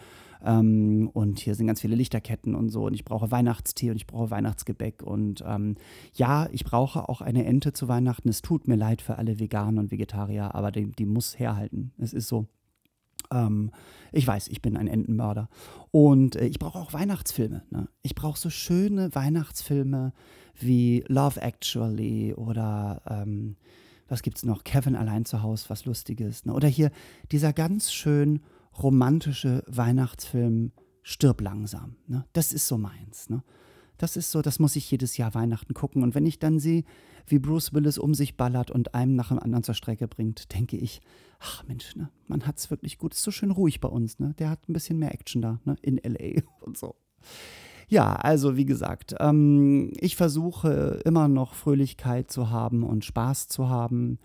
Ähm, 0.44 1.10
und 1.14 1.40
hier 1.40 1.56
sind 1.56 1.68
ganz 1.68 1.82
viele 1.82 1.96
Lichterketten 1.96 2.56
und 2.56 2.70
so. 2.70 2.86
Und 2.86 2.94
ich 2.94 3.06
brauche 3.06 3.32
Weihnachtstee 3.32 3.90
und 3.90 3.98
ich 3.98 4.08
brauche 4.08 4.30
Weihnachtsgebäck. 4.30 5.02
Und 5.02 5.44
ähm, 5.46 5.76
ja, 6.14 6.48
ich 6.52 6.64
brauche 6.64 7.10
auch 7.10 7.22
eine 7.22 7.46
Ente 7.46 7.74
zu 7.74 7.88
Weihnachten. 7.88 8.30
Es 8.30 8.42
tut 8.42 8.68
mir 8.68 8.76
leid 8.76 9.02
für 9.02 9.18
alle 9.18 9.40
Veganer 9.40 9.82
und 9.82 9.92
Vegetarier, 9.92 10.54
aber 10.54 10.72
die, 10.72 10.92
die 10.92 11.06
muss 11.06 11.40
herhalten. 11.40 11.92
Es 11.98 12.14
ist 12.14 12.28
so. 12.28 12.48
Ähm, 13.32 13.72
ich 14.12 14.26
weiß, 14.26 14.48
ich 14.48 14.62
bin 14.62 14.78
ein 14.78 14.88
Entenmörder. 14.88 15.50
Und 15.92 16.36
äh, 16.36 16.46
ich 16.46 16.60
brauche 16.60 16.80
auch 16.80 16.94
Weihnachtsfilme. 16.94 17.64
Ne? 17.70 17.88
Ich 18.02 18.16
brauche 18.16 18.40
so 18.40 18.50
schöne 18.50 19.14
Weihnachtsfilme 19.14 20.14
wie 20.56 21.04
Love 21.08 21.42
Actually 21.42 22.34
oder 22.34 23.02
ähm, 23.08 23.56
was 24.08 24.24
gibt's 24.24 24.44
noch? 24.44 24.64
Kevin 24.64 24.96
allein 24.96 25.26
zu 25.26 25.44
Hause, 25.44 25.66
was 25.70 25.86
Lustiges. 25.86 26.46
Ne? 26.46 26.54
Oder 26.54 26.68
hier 26.68 26.92
dieser 27.32 27.54
ganz 27.54 27.92
schön 27.92 28.42
romantische 28.82 29.64
Weihnachtsfilm 29.68 30.72
Stirb 31.04 31.42
langsam. 31.42 31.96
Ne? 32.08 32.26
Das 32.34 32.52
ist 32.52 32.68
so 32.68 32.78
meins. 32.78 33.30
Ne? 33.30 33.44
Das 33.98 34.16
ist 34.18 34.32
so, 34.32 34.42
das 34.42 34.60
muss 34.60 34.76
ich 34.76 34.90
jedes 34.90 35.18
Jahr 35.18 35.34
Weihnachten 35.34 35.74
gucken. 35.74 36.04
Und 36.04 36.16
wenn 36.16 36.26
ich 36.26 36.40
dann 36.40 36.60
sehe, 36.60 36.84
wie 37.28 37.40
Bruce 37.40 37.74
Willis 37.74 37.98
um 37.98 38.14
sich 38.14 38.38
ballert 38.38 38.72
und 38.72 38.94
einem 38.94 39.16
nach 39.16 39.30
dem 39.30 39.40
anderen 39.40 39.64
zur 39.64 39.76
Strecke 39.76 40.08
bringt, 40.08 40.54
denke 40.54 40.78
ich, 40.78 41.02
ach 41.40 41.64
Mensch, 41.68 41.96
ne, 41.96 42.10
man 42.28 42.46
hat 42.46 42.58
es 42.58 42.70
wirklich 42.70 42.98
gut. 42.98 43.14
Ist 43.14 43.24
so 43.24 43.32
schön 43.32 43.52
ruhig 43.52 43.80
bei 43.80 43.90
uns, 43.90 44.20
ne? 44.20 44.34
Der 44.40 44.50
hat 44.50 44.68
ein 44.68 44.74
bisschen 44.74 45.00
mehr 45.00 45.14
Action 45.14 45.42
da, 45.42 45.60
ne? 45.66 45.76
In 45.82 45.98
LA 45.98 46.42
und 46.62 46.78
so. 46.78 46.96
Ja, 47.88 48.14
also 48.14 48.56
wie 48.56 48.66
gesagt, 48.66 49.16
ähm, 49.20 49.92
ich 49.98 50.16
versuche 50.16 51.02
immer 51.06 51.28
noch 51.28 51.56
Fröhlichkeit 51.56 52.30
zu 52.32 52.52
haben 52.52 52.84
und 52.84 53.04
Spaß 53.04 53.48
zu 53.48 53.68
haben. 53.68 54.20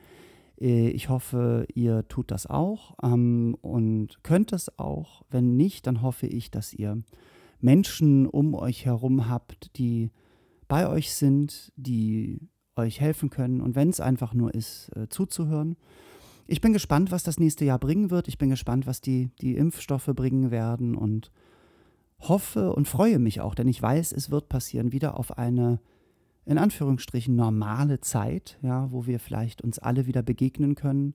Äh, 0.60 0.90
ich 0.90 1.08
hoffe, 1.08 1.66
ihr 1.72 2.06
tut 2.08 2.30
das 2.30 2.46
auch 2.46 2.94
ähm, 3.02 3.56
und 3.62 4.22
könnt 4.22 4.52
es 4.52 4.78
auch. 4.78 5.22
Wenn 5.30 5.56
nicht, 5.56 5.86
dann 5.86 6.02
hoffe 6.02 6.26
ich, 6.26 6.50
dass 6.50 6.74
ihr 6.74 7.02
Menschen 7.60 8.26
um 8.26 8.54
euch 8.54 8.84
herum 8.84 9.30
habt, 9.30 9.78
die 9.78 10.10
bei 10.68 10.86
euch 10.86 11.14
sind, 11.14 11.72
die 11.76 12.38
euch 12.76 13.00
helfen 13.00 13.30
können 13.30 13.60
und 13.60 13.74
wenn 13.74 13.88
es 13.88 14.00
einfach 14.00 14.34
nur 14.34 14.54
ist, 14.54 14.90
äh, 14.96 15.08
zuzuhören. 15.08 15.76
Ich 16.46 16.60
bin 16.60 16.72
gespannt, 16.72 17.10
was 17.10 17.22
das 17.22 17.38
nächste 17.38 17.64
Jahr 17.64 17.78
bringen 17.78 18.10
wird. 18.10 18.28
Ich 18.28 18.36
bin 18.36 18.50
gespannt, 18.50 18.86
was 18.86 19.00
die, 19.00 19.30
die 19.40 19.56
Impfstoffe 19.56 20.10
bringen 20.14 20.50
werden 20.50 20.94
und 20.94 21.30
hoffe 22.20 22.72
und 22.72 22.88
freue 22.88 23.18
mich 23.18 23.40
auch, 23.40 23.54
denn 23.54 23.68
ich 23.68 23.80
weiß, 23.80 24.12
es 24.12 24.30
wird 24.30 24.48
passieren, 24.48 24.92
wieder 24.92 25.18
auf 25.18 25.38
eine 25.38 25.80
in 26.46 26.58
Anführungsstrichen 26.58 27.34
normale 27.34 28.00
Zeit, 28.00 28.58
ja, 28.62 28.90
wo 28.92 29.06
wir 29.06 29.18
vielleicht 29.18 29.62
uns 29.62 29.78
alle 29.78 30.06
wieder 30.06 30.22
begegnen 30.22 30.74
können, 30.74 31.14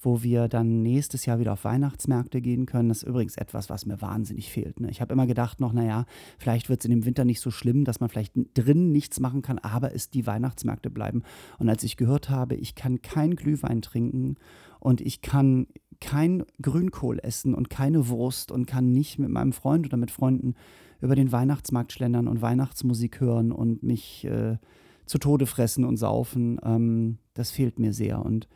wo 0.00 0.22
wir 0.22 0.48
dann 0.48 0.82
nächstes 0.82 1.26
Jahr 1.26 1.38
wieder 1.38 1.52
auf 1.54 1.64
Weihnachtsmärkte 1.64 2.40
gehen 2.40 2.66
können. 2.66 2.88
Das 2.88 2.98
ist 2.98 3.08
übrigens 3.08 3.36
etwas, 3.36 3.70
was 3.70 3.86
mir 3.86 4.00
wahnsinnig 4.00 4.50
fehlt. 4.50 4.80
Ne? 4.80 4.90
Ich 4.90 5.00
habe 5.00 5.12
immer 5.12 5.26
gedacht 5.26 5.60
noch, 5.60 5.72
naja, 5.72 6.06
vielleicht 6.38 6.68
wird 6.68 6.80
es 6.80 6.84
in 6.84 6.90
dem 6.90 7.04
Winter 7.04 7.24
nicht 7.24 7.40
so 7.40 7.50
schlimm, 7.50 7.84
dass 7.84 8.00
man 8.00 8.08
vielleicht 8.08 8.32
drin 8.54 8.92
nichts 8.92 9.20
machen 9.20 9.42
kann, 9.42 9.58
aber 9.58 9.94
es 9.94 10.10
die 10.10 10.26
Weihnachtsmärkte 10.26 10.90
bleiben. 10.90 11.22
Und 11.58 11.68
als 11.68 11.82
ich 11.82 11.96
gehört 11.96 12.30
habe, 12.30 12.54
ich 12.54 12.74
kann 12.74 13.02
kein 13.02 13.36
Glühwein 13.36 13.82
trinken 13.82 14.36
und 14.80 15.00
ich 15.00 15.22
kann 15.22 15.66
kein 16.00 16.44
Grünkohl 16.62 17.18
essen 17.22 17.54
und 17.54 17.70
keine 17.70 18.08
Wurst 18.08 18.52
und 18.52 18.66
kann 18.66 18.92
nicht 18.92 19.18
mit 19.18 19.30
meinem 19.30 19.52
Freund 19.52 19.86
oder 19.86 19.96
mit 19.96 20.10
Freunden 20.10 20.54
über 21.00 21.14
den 21.14 21.32
Weihnachtsmarkt 21.32 21.92
schlendern 21.92 22.28
und 22.28 22.42
Weihnachtsmusik 22.42 23.20
hören 23.20 23.52
und 23.52 23.82
mich 23.82 24.24
äh, 24.24 24.58
zu 25.06 25.18
Tode 25.18 25.46
fressen 25.46 25.84
und 25.84 25.96
saufen. 25.96 26.60
Ähm, 26.62 27.18
das 27.34 27.50
fehlt 27.50 27.78
mir 27.78 27.92
sehr. 27.92 28.24
Und 28.24 28.48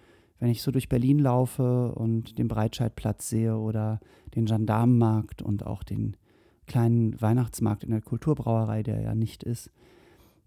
wenn 0.42 0.50
ich 0.50 0.62
so 0.62 0.72
durch 0.72 0.88
Berlin 0.88 1.20
laufe 1.20 1.94
und 1.94 2.36
den 2.36 2.48
Breitscheidplatz 2.48 3.28
sehe 3.28 3.56
oder 3.56 4.00
den 4.34 4.46
Gendarmenmarkt 4.46 5.40
und 5.40 5.64
auch 5.64 5.84
den 5.84 6.16
kleinen 6.66 7.20
Weihnachtsmarkt 7.20 7.84
in 7.84 7.92
der 7.92 8.00
Kulturbrauerei, 8.00 8.82
der 8.82 9.00
ja 9.02 9.14
nicht 9.14 9.44
ist, 9.44 9.70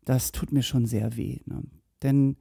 das 0.03 0.33
tut 0.33 0.51
mir 0.51 0.63
schon 0.63 0.85
sehr 0.85 1.15
weh. 1.15 1.39
Ne? 1.45 1.63
Denn 2.03 2.35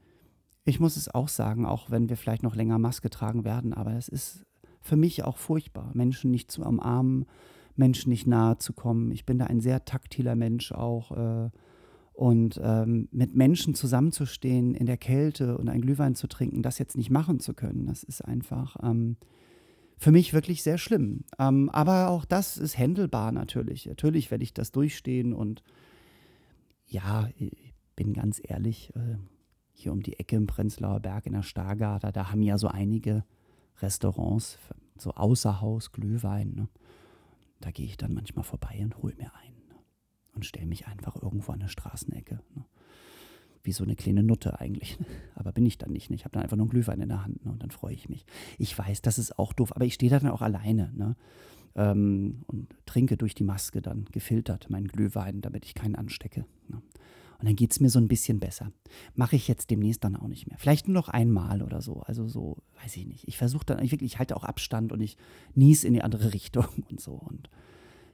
ich 0.64 0.80
muss 0.80 0.96
es 0.96 1.14
auch 1.14 1.28
sagen, 1.28 1.64
auch 1.64 1.92
wenn 1.92 2.08
wir 2.08 2.16
vielleicht 2.16 2.42
noch 2.42 2.56
länger 2.56 2.80
Maske 2.80 3.08
tragen 3.08 3.44
werden, 3.44 3.72
aber 3.72 3.92
es 3.92 4.08
ist 4.08 4.44
für 4.80 4.96
mich 4.96 5.22
auch 5.22 5.36
furchtbar, 5.36 5.92
Menschen 5.94 6.32
nicht 6.32 6.50
zu 6.50 6.64
umarmen, 6.64 7.24
Menschen 7.76 8.10
nicht 8.10 8.26
nahe 8.26 8.58
zu 8.58 8.72
kommen. 8.72 9.12
Ich 9.12 9.26
bin 9.26 9.38
da 9.38 9.44
ein 9.44 9.60
sehr 9.60 9.84
taktiler 9.84 10.34
Mensch 10.34 10.72
auch. 10.72 11.12
Äh, 11.12 11.50
und 12.14 12.60
ähm, 12.62 13.08
mit 13.10 13.34
Menschen 13.34 13.74
zusammenzustehen 13.74 14.74
in 14.74 14.86
der 14.86 14.96
Kälte 14.96 15.58
und 15.58 15.68
ein 15.68 15.80
Glühwein 15.80 16.14
zu 16.14 16.28
trinken, 16.28 16.62
das 16.62 16.78
jetzt 16.78 16.96
nicht 16.96 17.10
machen 17.10 17.40
zu 17.40 17.54
können, 17.54 17.86
das 17.86 18.04
ist 18.04 18.24
einfach 18.24 18.76
ähm, 18.82 19.16
für 19.98 20.12
mich 20.12 20.32
wirklich 20.32 20.62
sehr 20.62 20.78
schlimm. 20.78 21.24
Ähm, 21.38 21.68
aber 21.70 22.08
auch 22.08 22.24
das 22.24 22.56
ist 22.56 22.78
händelbar 22.78 23.32
natürlich. 23.32 23.86
Natürlich 23.86 24.30
werde 24.30 24.44
ich 24.44 24.54
das 24.54 24.70
durchstehen 24.70 25.32
und 25.32 25.62
ja, 26.86 27.28
ich 27.36 27.74
bin 27.96 28.12
ganz 28.12 28.40
ehrlich, 28.42 28.92
äh, 28.94 29.16
hier 29.72 29.92
um 29.92 30.02
die 30.02 30.18
Ecke 30.18 30.36
im 30.36 30.46
Prenzlauer 30.46 31.00
Berg 31.00 31.26
in 31.26 31.32
der 31.32 31.42
Stargarder, 31.42 32.12
da 32.12 32.30
haben 32.30 32.42
ja 32.42 32.58
so 32.58 32.68
einige 32.68 33.24
Restaurants, 33.82 34.58
so 34.96 35.10
Außerhaus, 35.10 35.90
Glühwein. 35.90 36.54
Ne? 36.54 36.68
Da 37.60 37.72
gehe 37.72 37.86
ich 37.86 37.96
dann 37.96 38.14
manchmal 38.14 38.44
vorbei 38.44 38.80
und 38.82 38.96
hole 39.02 39.14
mir 39.16 39.32
einen 39.34 39.56
ne? 39.56 39.63
Und 40.34 40.44
stelle 40.44 40.66
mich 40.66 40.86
einfach 40.86 41.20
irgendwo 41.20 41.52
an 41.52 41.60
der 41.60 41.68
Straßenecke. 41.68 42.40
Ne? 42.54 42.64
Wie 43.62 43.72
so 43.72 43.84
eine 43.84 43.96
kleine 43.96 44.22
Nutte 44.22 44.60
eigentlich. 44.60 44.98
Aber 45.34 45.52
bin 45.52 45.66
ich 45.66 45.78
dann 45.78 45.92
nicht. 45.92 46.10
Ne? 46.10 46.16
Ich 46.16 46.24
habe 46.24 46.32
dann 46.32 46.42
einfach 46.42 46.56
nur 46.56 46.64
einen 46.64 46.70
Glühwein 46.70 47.00
in 47.00 47.08
der 47.08 47.24
Hand 47.24 47.44
ne? 47.44 47.52
und 47.52 47.62
dann 47.62 47.70
freue 47.70 47.94
ich 47.94 48.08
mich. 48.08 48.24
Ich 48.58 48.78
weiß, 48.78 49.02
das 49.02 49.18
ist 49.18 49.38
auch 49.38 49.52
doof, 49.52 49.74
aber 49.74 49.84
ich 49.84 49.94
stehe 49.94 50.10
da 50.10 50.18
dann 50.18 50.30
auch 50.30 50.42
alleine. 50.42 50.92
Ne? 50.94 51.16
Ähm, 51.76 52.42
und 52.46 52.68
trinke 52.86 53.16
durch 53.16 53.34
die 53.34 53.44
Maske 53.44 53.82
dann 53.82 54.06
gefiltert 54.12 54.70
meinen 54.70 54.88
Glühwein, 54.88 55.40
damit 55.40 55.64
ich 55.64 55.74
keinen 55.74 55.96
anstecke. 55.96 56.46
Ne? 56.68 56.82
Und 57.44 57.48
dann 57.48 57.56
geht 57.56 57.72
es 57.72 57.80
mir 57.80 57.90
so 57.90 57.98
ein 57.98 58.08
bisschen 58.08 58.40
besser. 58.40 58.72
Mache 59.14 59.36
ich 59.36 59.48
jetzt 59.48 59.70
demnächst 59.70 60.04
dann 60.04 60.16
auch 60.16 60.28
nicht 60.28 60.46
mehr. 60.46 60.56
Vielleicht 60.58 60.88
nur 60.88 60.94
noch 60.94 61.08
einmal 61.08 61.62
oder 61.62 61.82
so. 61.82 62.00
Also 62.00 62.26
so, 62.28 62.56
weiß 62.82 62.96
ich 62.96 63.06
nicht. 63.06 63.28
Ich 63.28 63.36
versuche 63.36 63.66
dann, 63.66 63.82
ich 63.84 63.92
wirklich, 63.92 64.12
ich 64.12 64.18
halte 64.18 64.36
auch 64.36 64.44
Abstand 64.44 64.92
und 64.92 65.00
ich 65.00 65.16
nies 65.54 65.84
in 65.84 65.92
die 65.92 66.02
andere 66.02 66.32
Richtung 66.32 66.66
und 66.88 67.00
so. 67.00 67.12
Und 67.12 67.50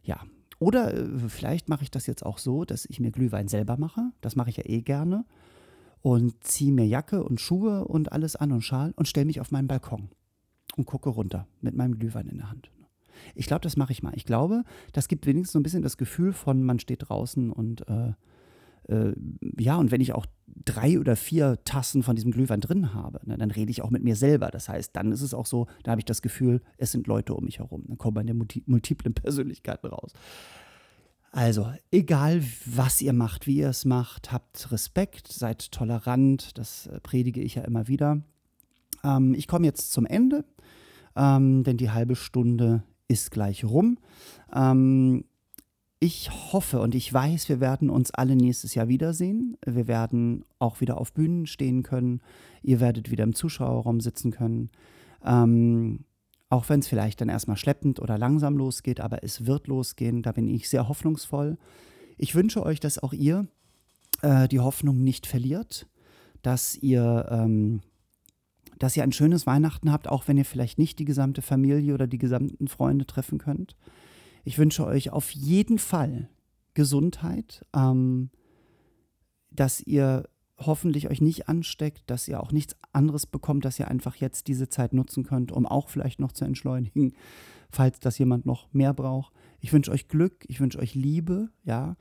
ja. 0.03 0.21
Oder 0.61 0.95
äh, 0.95 1.29
vielleicht 1.29 1.69
mache 1.69 1.83
ich 1.83 1.91
das 1.91 2.07
jetzt 2.07 2.25
auch 2.25 2.39
so, 2.39 2.65
dass 2.65 2.85
ich 2.85 3.01
mir 3.01 3.11
Glühwein 3.11 3.49
selber 3.49 3.77
mache. 3.77 4.13
Das 4.21 4.37
mache 4.37 4.51
ich 4.51 4.59
ja 4.59 4.65
eh 4.67 4.83
gerne. 4.83 5.25
Und 6.03 6.45
ziehe 6.45 6.73
mir 6.73 6.87
Jacke 6.87 7.25
und 7.25 7.41
Schuhe 7.41 7.85
und 7.85 8.13
alles 8.13 8.37
an 8.37 8.53
und 8.53 8.63
Schal 8.63 8.93
und 8.97 9.09
stelle 9.09 9.27
mich 9.27 9.41
auf 9.41 9.51
meinen 9.51 9.69
Balkon 9.69 10.09
und 10.77 10.87
gucke 10.87 11.11
runter 11.11 11.47
mit 11.61 11.75
meinem 11.75 11.99
Glühwein 11.99 12.29
in 12.29 12.39
der 12.39 12.51
Hand. 12.51 12.71
Ich 13.35 13.47
glaube, 13.47 13.61
das 13.63 13.77
mache 13.77 13.93
ich 13.93 14.03
mal. 14.03 14.15
Ich 14.15 14.25
glaube, 14.25 14.63
das 14.93 15.09
gibt 15.09 15.27
wenigstens 15.27 15.53
so 15.53 15.59
ein 15.59 15.63
bisschen 15.63 15.83
das 15.83 15.99
Gefühl 15.99 16.33
von, 16.33 16.63
man 16.63 16.79
steht 16.79 17.09
draußen 17.09 17.51
und 17.51 17.87
äh, 17.89 18.13
äh, 18.91 19.13
ja, 19.59 19.77
und 19.77 19.91
wenn 19.91 20.01
ich 20.01 20.13
auch 20.13 20.27
drei 20.47 20.99
oder 20.99 21.15
vier 21.15 21.59
Tassen 21.65 22.03
von 22.03 22.17
diesem 22.17 22.33
Glühwein 22.33 22.61
drin 22.61 22.93
habe, 22.93 23.21
ne, 23.25 23.39
dann 23.39 23.51
rede 23.51 23.71
ich 23.71 23.83
auch 23.83 23.91
mit 23.91 24.03
mir 24.03 24.17
selber. 24.17 24.51
Das 24.51 24.69
heißt, 24.69 24.95
dann 24.97 25.13
ist 25.13 25.23
es 25.23 25.33
auch 25.33 25.47
so, 25.47 25.67
da 25.85 25.93
habe 25.93 26.01
ich 26.01 26.05
das 26.05 26.23
Gefühl, 26.23 26.61
es 26.77 26.93
sind 26.93 27.07
Leute 27.07 27.35
um 27.35 27.45
mich 27.45 27.59
herum. 27.59 27.85
Dann 27.87 27.99
kommen 27.99 28.17
meine 28.17 28.35
multi 28.35 28.65
multiplen 28.67 29.15
Persönlichkeiten 29.15 29.87
raus. 29.87 30.13
Also, 31.33 31.73
egal 31.93 32.43
was 32.67 33.01
ihr 33.01 33.13
macht, 33.13 33.47
wie 33.47 33.59
ihr 33.59 33.69
es 33.69 33.85
macht, 33.85 34.33
habt 34.33 34.73
Respekt, 34.73 35.29
seid 35.29 35.71
tolerant, 35.71 36.59
das 36.59 36.89
äh, 36.89 36.99
predige 37.01 37.41
ich 37.41 37.55
ja 37.55 37.63
immer 37.63 37.87
wieder. 37.87 38.21
Ähm, 39.05 39.35
ich 39.35 39.47
komme 39.47 39.67
jetzt 39.67 39.93
zum 39.93 40.07
Ende, 40.07 40.45
ähm, 41.15 41.63
denn 41.63 41.77
die 41.77 41.91
halbe 41.91 42.17
Stunde 42.17 42.83
ist 43.07 43.31
gleich 43.31 43.65
rum. 43.65 43.99
Ähm, 44.53 45.25
ich 46.03 46.31
hoffe 46.53 46.81
und 46.81 46.95
ich 46.95 47.13
weiß, 47.13 47.51
wir 47.51 47.61
werden 47.61 47.91
uns 47.91 48.11
alle 48.11 48.35
nächstes 48.35 48.75
Jahr 48.75 48.89
wiedersehen. 48.89 49.59
Wir 49.67 49.87
werden 49.87 50.47
auch 50.59 50.81
wieder 50.81 50.99
auf 50.99 51.13
Bühnen 51.13 51.47
stehen 51.47 51.83
können. 51.83 52.23
Ihr 52.63 52.81
werdet 52.81 53.11
wieder 53.11 53.25
im 53.25 53.35
Zuschauerraum 53.35 54.01
sitzen 54.01 54.31
können. 54.31 54.71
Ähm, 55.23 56.07
auch 56.49 56.71
wenn 56.71 56.81
es 56.81 56.89
vielleicht 56.89 57.21
dann 57.21 57.29
erstmal 57.29 57.59
schleppend 57.59 58.01
oder 58.01 58.17
langsam 58.17 58.57
losgeht, 58.57 58.99
aber 58.99 59.23
es 59.23 59.45
wird 59.45 59.67
losgehen. 59.67 60.23
Da 60.23 60.33
bin 60.33 60.49
ich 60.49 60.71
sehr 60.71 60.89
hoffnungsvoll. 60.89 61.59
Ich 62.17 62.35
wünsche 62.35 62.65
euch, 62.65 62.81
dass 62.81 62.99
auch 62.99 63.13
ihr 63.13 63.47
äh, 64.23 64.49
die 64.49 64.61
Hoffnung 64.61 65.05
nicht 65.05 65.27
verliert, 65.27 65.87
dass 66.41 66.77
ihr, 66.77 67.29
ähm, 67.31 67.83
dass 68.79 68.97
ihr 68.97 69.03
ein 69.03 69.13
schönes 69.13 69.47
Weihnachten 69.47 69.93
habt, 69.93 70.09
auch 70.09 70.29
wenn 70.29 70.39
ihr 70.39 70.47
vielleicht 70.47 70.79
nicht 70.79 70.99
die 70.99 71.05
gesamte 71.05 71.43
Familie 71.43 71.93
oder 71.93 72.07
die 72.07 72.19
gesamten 72.19 72.69
Freunde 72.69 73.07
treffen 73.07 73.37
könnt. 73.37 73.77
Ich 74.45 74.59
wünsche 74.59 74.87
euch 74.87 75.11
auf 75.11 75.31
jeden 75.31 75.79
Fall 75.79 76.29
Gesundheit, 76.75 77.65
ähm, 77.75 78.31
dass 79.51 79.81
ihr 79.81 80.29
hoffentlich 80.59 81.09
euch 81.09 81.21
nicht 81.21 81.49
ansteckt, 81.49 82.03
dass 82.07 82.29
ihr 82.29 82.41
auch 82.41 82.53
nichts 82.53 82.77
anderes 82.93 83.27
bekommt, 83.27 83.65
dass 83.65 83.79
ihr 83.79 83.89
einfach 83.89 84.17
jetzt 84.17 84.47
diese 84.47 84.69
Zeit 84.69 84.93
nutzen 84.93 85.25
könnt, 85.25 85.53
um 85.53 85.67
auch 85.67 85.89
vielleicht 85.89 86.21
noch 86.21 86.33
zu 86.33 86.45
entschleunigen, 86.45 87.15
falls 87.71 88.01
das 88.01 88.19
jemand 88.19 88.47
noch 88.47 88.73
mehr 88.73 88.93
braucht. 88.93 89.33
Ich 89.61 89.73
wünsche 89.73 89.91
euch 89.91 90.09
Glück, 90.09 90.45
ich 90.49 90.61
wünsche 90.61 90.79
euch 90.79 90.95
Liebe, 90.95 91.51
ja. 91.65 91.97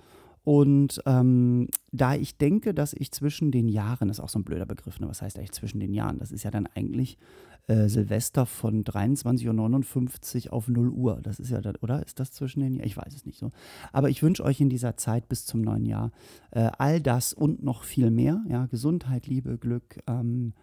Und 0.50 1.00
ähm, 1.06 1.68
da 1.92 2.16
ich 2.16 2.40
denke, 2.40 2.74
dass 2.74 2.94
ich 2.94 3.12
zwischen 3.12 3.52
den 3.52 3.68
Jahren, 3.68 4.08
das 4.08 4.18
ist 4.18 4.24
auch 4.24 4.30
so 4.30 4.40
ein 4.40 4.44
blöder 4.44 4.66
Begriff, 4.66 5.00
ne? 5.00 5.08
was 5.08 5.22
heißt 5.22 5.38
eigentlich 5.38 5.52
zwischen 5.52 5.80
den 5.80 5.94
Jahren? 5.94 6.18
Das 6.18 6.32
ist 6.32 6.42
ja 6.42 6.50
dann 6.50 6.66
eigentlich 6.74 7.20
äh, 7.68 7.88
Silvester 7.88 8.48
von 8.48 8.84
23.59 8.84 10.48
Uhr 10.48 10.54
auf 10.54 10.68
0 10.68 10.90
Uhr. 10.90 11.20
Das 11.22 11.40
ist 11.40 11.52
ja 11.52 11.62
dann, 11.62 11.76
oder? 11.82 12.04
Ist 12.04 12.20
das 12.20 12.32
zwischen 12.32 12.62
den 12.62 12.74
Jahren? 12.74 12.88
Ich 12.88 12.98
weiß 12.98 13.14
es 13.14 13.28
nicht 13.28 13.38
so. 13.38 13.52
Aber 13.94 14.10
ich 14.10 14.24
wünsche 14.24 14.44
euch 14.44 14.60
in 14.60 14.70
dieser 14.70 14.98
Zeit 14.98 15.30
bis 15.30 15.46
zum 15.46 15.62
neuen 15.62 15.86
Jahr 15.86 16.12
äh, 16.50 16.72
all 16.80 17.00
das 17.00 17.32
und 17.32 17.62
noch 17.62 17.84
viel 17.84 18.10
mehr. 18.10 18.44
Ja, 18.50 18.66
Gesundheit, 18.66 19.28
Liebe, 19.28 19.60
Glück. 19.60 20.00
Ähm, 20.08 20.54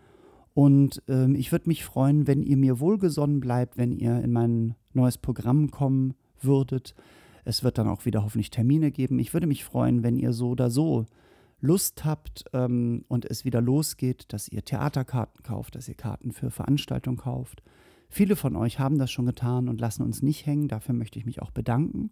und 0.52 1.00
ähm, 1.06 1.36
ich 1.36 1.52
würde 1.52 1.68
mich 1.68 1.84
freuen, 1.84 2.26
wenn 2.26 2.42
ihr 2.42 2.56
mir 2.56 2.80
wohlgesonnen 2.80 3.38
bleibt, 3.38 3.78
wenn 3.78 3.92
ihr 3.92 4.18
in 4.18 4.32
mein 4.32 4.74
neues 4.94 5.16
Programm 5.16 5.70
kommen 5.70 6.14
würdet. 6.42 6.96
Es 7.46 7.62
wird 7.62 7.78
dann 7.78 7.88
auch 7.88 8.04
wieder 8.04 8.24
hoffentlich 8.24 8.50
Termine 8.50 8.90
geben. 8.90 9.20
Ich 9.20 9.32
würde 9.32 9.46
mich 9.46 9.64
freuen, 9.64 10.02
wenn 10.02 10.16
ihr 10.16 10.32
so 10.32 10.50
oder 10.50 10.68
so 10.68 11.06
Lust 11.60 12.04
habt 12.04 12.44
ähm, 12.52 13.04
und 13.06 13.24
es 13.24 13.44
wieder 13.44 13.60
losgeht, 13.60 14.24
dass 14.32 14.48
ihr 14.48 14.64
Theaterkarten 14.64 15.42
kauft, 15.44 15.76
dass 15.76 15.88
ihr 15.88 15.94
Karten 15.94 16.32
für 16.32 16.50
Veranstaltungen 16.50 17.18
kauft. 17.18 17.62
Viele 18.08 18.34
von 18.34 18.56
euch 18.56 18.80
haben 18.80 18.98
das 18.98 19.12
schon 19.12 19.26
getan 19.26 19.68
und 19.68 19.80
lassen 19.80 20.02
uns 20.02 20.22
nicht 20.22 20.44
hängen. 20.44 20.66
Dafür 20.66 20.94
möchte 20.94 21.18
ich 21.20 21.24
mich 21.24 21.40
auch 21.40 21.52
bedanken. 21.52 22.10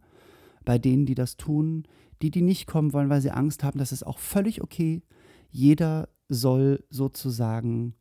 Bei 0.64 0.78
denen, 0.78 1.04
die 1.04 1.16
das 1.16 1.36
tun, 1.36 1.82
die, 2.22 2.30
die 2.30 2.42
nicht 2.42 2.66
kommen 2.66 2.92
wollen, 2.92 3.10
weil 3.10 3.20
sie 3.20 3.32
Angst 3.32 3.64
haben, 3.64 3.78
das 3.78 3.90
ist 3.90 4.06
auch 4.06 4.18
völlig 4.18 4.62
okay. 4.62 5.02
Jeder 5.50 6.08
soll 6.28 6.84
sozusagen 6.90 7.94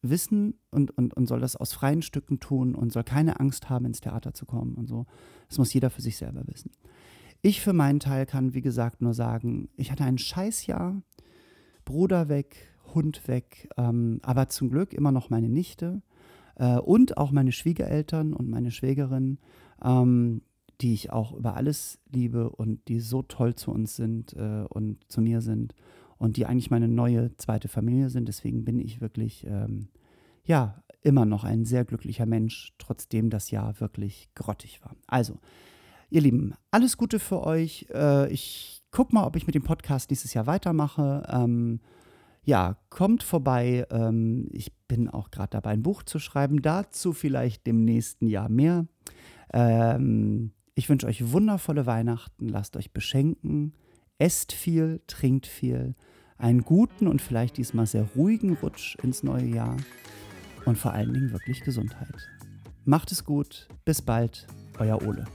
wissen 0.00 0.54
und, 0.70 0.96
und, 0.96 1.14
und 1.14 1.26
soll 1.26 1.40
das 1.40 1.56
aus 1.56 1.72
freien 1.72 2.02
Stücken 2.02 2.38
tun 2.38 2.74
und 2.74 2.92
soll 2.92 3.04
keine 3.04 3.40
Angst 3.40 3.68
haben, 3.68 3.84
ins 3.84 4.00
Theater 4.00 4.32
zu 4.32 4.46
kommen 4.46 4.74
und 4.74 4.86
so. 4.86 5.06
Das 5.48 5.58
muss 5.58 5.72
jeder 5.72 5.90
für 5.90 6.02
sich 6.02 6.16
selber 6.16 6.42
wissen. 6.46 6.70
Ich 7.40 7.60
für 7.60 7.72
meinen 7.72 8.00
Teil 8.00 8.26
kann, 8.26 8.54
wie 8.54 8.60
gesagt, 8.60 9.00
nur 9.00 9.14
sagen, 9.14 9.68
ich 9.76 9.90
hatte 9.90 10.04
ein 10.04 10.18
Scheißjahr. 10.18 11.02
Bruder 11.84 12.28
weg, 12.28 12.74
Hund 12.94 13.26
weg, 13.28 13.68
ähm, 13.78 14.20
aber 14.22 14.48
zum 14.48 14.68
Glück 14.68 14.92
immer 14.92 15.12
noch 15.12 15.30
meine 15.30 15.48
Nichte 15.48 16.02
äh, 16.56 16.76
und 16.76 17.16
auch 17.16 17.30
meine 17.30 17.52
Schwiegereltern 17.52 18.34
und 18.34 18.50
meine 18.50 18.70
Schwägerin, 18.70 19.38
ähm, 19.82 20.42
die 20.80 20.92
ich 20.92 21.10
auch 21.10 21.34
über 21.34 21.56
alles 21.56 21.98
liebe 22.12 22.50
und 22.50 22.86
die 22.88 23.00
so 23.00 23.22
toll 23.22 23.54
zu 23.54 23.70
uns 23.70 23.96
sind 23.96 24.34
äh, 24.34 24.64
und 24.68 24.98
zu 25.08 25.22
mir 25.22 25.40
sind 25.40 25.74
und 26.18 26.36
die 26.36 26.46
eigentlich 26.46 26.70
meine 26.70 26.88
neue 26.88 27.34
zweite 27.36 27.68
Familie 27.68 28.10
sind. 28.10 28.28
Deswegen 28.28 28.64
bin 28.64 28.78
ich 28.78 29.00
wirklich, 29.00 29.46
ähm, 29.46 29.88
ja, 30.44 30.82
immer 31.02 31.24
noch 31.24 31.44
ein 31.44 31.64
sehr 31.64 31.84
glücklicher 31.84 32.26
Mensch, 32.26 32.72
trotzdem 32.78 33.30
das 33.30 33.50
Jahr 33.50 33.80
wirklich 33.80 34.28
grottig 34.34 34.84
war. 34.84 34.96
Also, 35.06 35.38
Ihr 36.10 36.22
Lieben, 36.22 36.54
alles 36.70 36.96
Gute 36.96 37.18
für 37.18 37.42
euch. 37.42 37.86
Äh, 37.92 38.32
ich 38.32 38.82
gucke 38.90 39.14
mal, 39.14 39.26
ob 39.26 39.36
ich 39.36 39.46
mit 39.46 39.54
dem 39.54 39.62
Podcast 39.62 40.10
nächstes 40.10 40.32
Jahr 40.32 40.46
weitermache. 40.46 41.22
Ähm, 41.28 41.80
ja, 42.44 42.78
kommt 42.88 43.22
vorbei. 43.22 43.86
Ähm, 43.90 44.48
ich 44.52 44.72
bin 44.88 45.10
auch 45.10 45.30
gerade 45.30 45.50
dabei, 45.50 45.70
ein 45.70 45.82
Buch 45.82 46.02
zu 46.02 46.18
schreiben. 46.18 46.62
Dazu 46.62 47.12
vielleicht 47.12 47.66
dem 47.66 47.84
nächsten 47.84 48.26
Jahr 48.26 48.48
mehr. 48.48 48.86
Ähm, 49.52 50.52
ich 50.74 50.88
wünsche 50.88 51.06
euch 51.06 51.30
wundervolle 51.30 51.84
Weihnachten. 51.84 52.48
Lasst 52.48 52.78
euch 52.78 52.92
beschenken. 52.92 53.74
Esst 54.16 54.52
viel, 54.52 55.02
trinkt 55.06 55.46
viel. 55.46 55.94
Einen 56.38 56.62
guten 56.62 57.06
und 57.06 57.20
vielleicht 57.20 57.58
diesmal 57.58 57.86
sehr 57.86 58.08
ruhigen 58.16 58.54
Rutsch 58.54 58.96
ins 59.02 59.22
neue 59.22 59.44
Jahr. 59.44 59.76
Und 60.64 60.76
vor 60.76 60.92
allen 60.92 61.12
Dingen 61.12 61.32
wirklich 61.32 61.62
Gesundheit. 61.62 62.28
Macht 62.84 63.12
es 63.12 63.24
gut. 63.24 63.68
Bis 63.84 64.02
bald. 64.02 64.46
Euer 64.78 65.02
Ole. 65.02 65.26